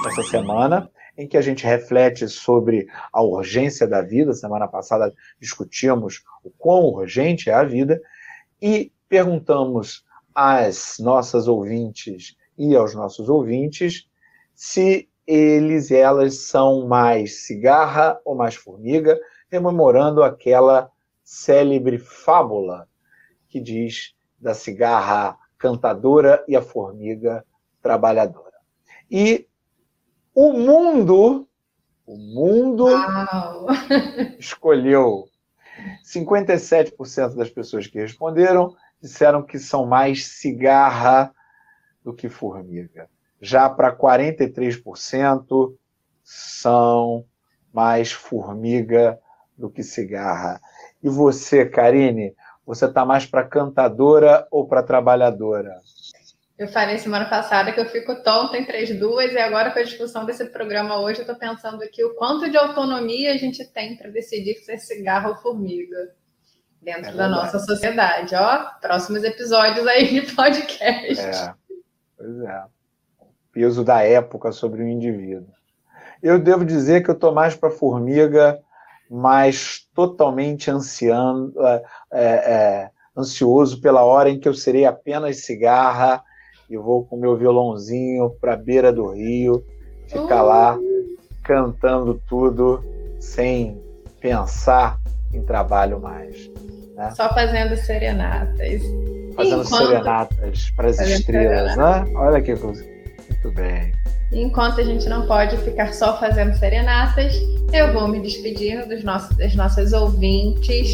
essa 0.09 0.23
semana, 0.25 0.91
em 1.17 1.27
que 1.27 1.37
a 1.37 1.41
gente 1.41 1.65
reflete 1.65 2.29
sobre 2.29 2.87
a 3.13 3.23
urgência 3.23 3.87
da 3.87 4.03
vida. 4.03 4.33
Semana 4.33 4.69
passada 4.69 5.13
discutimos 5.41 6.23
o 6.45 6.51
quão 6.51 6.85
urgente 6.85 7.49
é 7.49 7.55
a 7.55 7.65
vida 7.65 8.01
e 8.61 8.93
perguntamos 9.09 10.05
às 10.35 10.99
nossas 10.99 11.49
ouvintes 11.49 12.37
e 12.59 12.77
aos 12.77 12.95
nossos 12.95 13.29
ouvintes 13.29 14.09
se 14.55 15.09
eles 15.27 15.91
e 15.91 15.97
elas 15.97 16.47
são 16.47 16.87
mais 16.87 17.47
cigarra 17.47 18.21
ou 18.25 18.35
mais 18.35 18.55
formiga, 18.55 19.19
rememorando 19.51 20.23
aquela 20.23 20.91
célebre 21.25 21.99
fábula 21.99 22.89
que 23.49 23.61
diz 23.61 24.15
da 24.39 24.55
cigarra 24.55 25.37
cantadora 25.59 26.45
e 26.47 26.55
a 26.55 26.63
formiga 26.63 27.45
trabalhadora. 27.83 28.55
E 29.11 29.49
o 30.37 30.53
mundo, 30.53 31.49
o 32.07 32.15
mundo 32.15 32.85
Uau. 32.85 33.67
escolheu 34.39 35.25
57% 36.05 37.35
das 37.35 37.49
pessoas 37.49 37.87
que 37.87 37.99
responderam 37.99 38.77
disseram 39.01 39.43
que 39.43 39.59
são 39.59 39.87
mais 39.87 40.27
cigarra 40.27 41.35
do 42.05 42.13
que 42.13 42.29
formiga. 42.29 43.09
Já 43.41 43.71
para 43.71 43.97
43% 43.97 45.75
são 46.23 47.25
mais 47.73 48.13
formiga 48.13 49.19
do 49.57 49.71
que 49.71 49.83
cigarra. 49.83 50.61
E 51.03 51.09
você, 51.09 51.65
Karine, 51.65 52.35
você 52.67 52.85
está 52.85 53.07
mais 53.07 53.25
para 53.25 53.43
cantadora 53.43 54.47
ou 54.51 54.67
para 54.69 54.83
trabalhadora? 54.83 55.81
Eu 56.59 56.69
falei 56.69 56.97
semana 56.97 57.27
passada 57.27 57.71
que 57.71 57.79
eu 57.79 57.85
fico 57.85 58.23
tonta 58.23 58.57
entre 58.57 58.79
as 58.79 58.91
duas, 58.99 59.31
e 59.31 59.39
agora 59.39 59.71
com 59.71 59.79
a 59.79 59.83
discussão 59.83 60.25
desse 60.25 60.47
programa 60.47 60.99
hoje, 60.99 61.19
eu 61.19 61.23
estou 61.23 61.37
pensando 61.37 61.83
aqui 61.83 62.03
o 62.03 62.15
quanto 62.15 62.51
de 62.51 62.57
autonomia 62.57 63.35
a 63.35 63.37
gente 63.37 63.63
tem 63.73 63.95
para 63.95 64.11
decidir 64.11 64.55
se 64.55 64.73
é 64.73 64.79
cigarro 64.79 65.31
ou 65.31 65.37
formiga 65.37 66.15
dentro 66.81 67.11
é 67.11 67.13
da 67.13 67.29
nossa 67.29 67.59
sociedade. 67.59 68.35
Ó, 68.35 68.65
próximos 68.81 69.23
episódios 69.23 69.87
aí 69.87 70.21
de 70.21 70.33
podcast. 70.33 71.21
É, 71.21 71.55
pois 72.17 72.41
é. 72.41 72.65
O 73.21 73.27
peso 73.53 73.85
da 73.85 74.03
época 74.03 74.51
sobre 74.51 74.83
o 74.83 74.89
indivíduo. 74.89 75.55
Eu 76.23 76.39
devo 76.39 76.65
dizer 76.65 77.03
que 77.03 77.11
eu 77.11 77.15
estou 77.15 77.35
mais 77.35 77.55
para 77.55 77.71
formiga, 77.71 78.59
mas 79.11 79.87
totalmente 79.95 80.71
ansiando, 80.71 81.55
é, 81.67 81.83
é, 82.13 82.91
ansioso 83.15 83.79
pela 83.79 84.05
hora 84.05 84.31
em 84.31 84.41
que 84.41 84.49
eu 84.49 84.55
serei 84.55 84.87
apenas 84.87 85.45
cigarra 85.45 86.25
e 86.69 86.77
vou 86.77 87.05
com 87.05 87.17
meu 87.17 87.37
violãozinho 87.37 88.31
para 88.41 88.55
a 88.55 88.57
beira 88.57 88.93
do 88.93 89.13
rio, 89.13 89.65
ficar 90.07 90.43
uh. 90.43 90.47
lá 90.47 90.79
cantando 91.43 92.21
tudo 92.29 92.83
sem 93.21 93.81
pensar 94.21 94.99
em 95.33 95.43
trabalho 95.43 96.01
mais. 96.01 96.51
Né? 96.95 97.11
Só 97.15 97.33
fazendo 97.33 97.77
serenatas. 97.77 98.83
Fazendo 99.37 99.63
Enquanto... 99.63 99.87
serenatas 99.87 100.71
para 100.75 100.89
as 100.89 101.01
estrelas, 101.01 101.77
né? 101.77 102.07
Olha 102.17 102.41
que 102.41 102.57
coisa. 102.57 102.83
Muito 102.83 103.51
bem. 103.53 103.93
Enquanto 104.33 104.81
a 104.81 104.85
gente 104.85 105.09
não 105.09 105.27
pode 105.27 105.57
ficar 105.59 105.93
só 105.93 106.19
fazendo 106.19 106.53
serenatas, 106.55 107.35
eu 107.73 107.93
vou 107.93 108.09
me 108.09 108.21
despedir 108.21 108.87
dos 108.89 109.05
nossos, 109.05 109.37
das 109.37 109.55
nossas 109.55 109.93
ouvintes, 109.93 110.89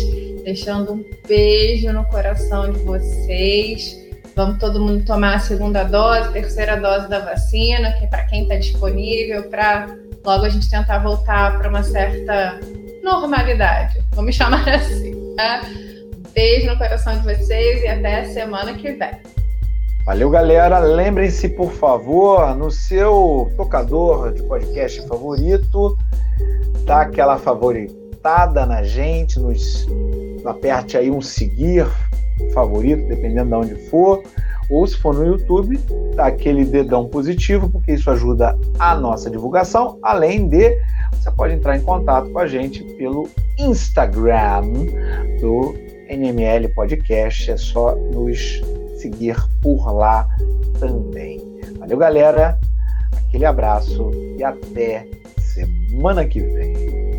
deixando 0.45 0.93
um 0.93 1.05
beijo 1.27 1.91
no 1.93 2.05
coração 2.07 2.71
de 2.71 2.79
vocês. 2.81 4.02
Vamos 4.35 4.59
todo 4.59 4.81
mundo 4.81 5.05
tomar 5.05 5.35
a 5.35 5.39
segunda 5.39 5.85
dose, 5.85 6.33
terceira 6.33 6.77
dose 6.77 7.07
da 7.09 7.19
vacina, 7.19 7.93
que 7.93 8.05
é 8.05 8.07
para 8.07 8.25
quem 8.25 8.45
está 8.45 8.57
disponível, 8.57 9.43
para 9.51 9.95
logo 10.25 10.47
a 10.47 10.49
gente 10.49 10.71
tentar 10.71 11.01
voltar 11.01 11.59
para 11.59 11.69
uma 11.69 11.83
certa 11.83 12.59
normalidade. 13.03 14.03
Vamos 14.15 14.35
chamar 14.35 14.67
assim. 14.73 15.35
Tá? 15.37 15.61
Beijo 16.33 16.67
no 16.67 16.79
coração 16.79 17.19
de 17.19 17.23
vocês 17.25 17.83
e 17.83 17.89
até 17.89 18.25
semana 18.25 18.73
que 18.73 18.93
vem. 18.93 19.11
Valeu, 20.07 20.31
galera. 20.31 20.79
Lembrem-se, 20.79 21.51
por 21.51 21.71
favor, 21.71 22.57
no 22.57 22.71
seu 22.71 23.53
tocador 23.57 24.33
de 24.33 24.43
podcast 24.45 25.07
favorito, 25.07 25.97
dá 26.87 27.03
aquela 27.03 27.39
favoritada 27.39 28.65
na 28.65 28.83
gente, 28.83 29.39
nos 29.39 29.87
aperte 30.45 30.97
aí 30.97 31.11
um 31.11 31.21
seguir 31.21 31.87
favorito, 32.51 33.07
dependendo 33.09 33.51
de 33.51 33.55
onde 33.55 33.75
for. 33.89 34.23
Ou 34.71 34.87
se 34.87 34.97
for 34.97 35.15
no 35.15 35.27
YouTube, 35.27 35.79
dá 36.15 36.27
aquele 36.27 36.65
dedão 36.65 37.07
positivo, 37.07 37.69
porque 37.69 37.93
isso 37.93 38.11
ajuda 38.11 38.59
a 38.79 38.95
nossa 38.95 39.31
divulgação. 39.31 39.99
Além 40.03 40.49
de, 40.49 40.79
você 41.13 41.31
pode 41.31 41.55
entrar 41.55 41.77
em 41.77 41.83
contato 41.83 42.31
com 42.31 42.39
a 42.39 42.47
gente 42.47 42.83
pelo 42.97 43.29
Instagram 43.59 44.63
do 45.41 45.75
NML 46.09 46.69
Podcast, 46.75 47.51
é 47.51 47.57
só 47.57 47.95
nos 47.97 48.63
seguir 48.97 49.37
por 49.61 49.93
lá 49.93 50.29
também. 50.79 51.41
Valeu, 51.79 51.99
galera. 51.99 52.59
Aquele 53.29 53.45
abraço 53.45 54.11
e 54.39 54.45
até 54.45 55.07
semana 55.39 56.25
que 56.25 56.41
vem. 56.41 57.12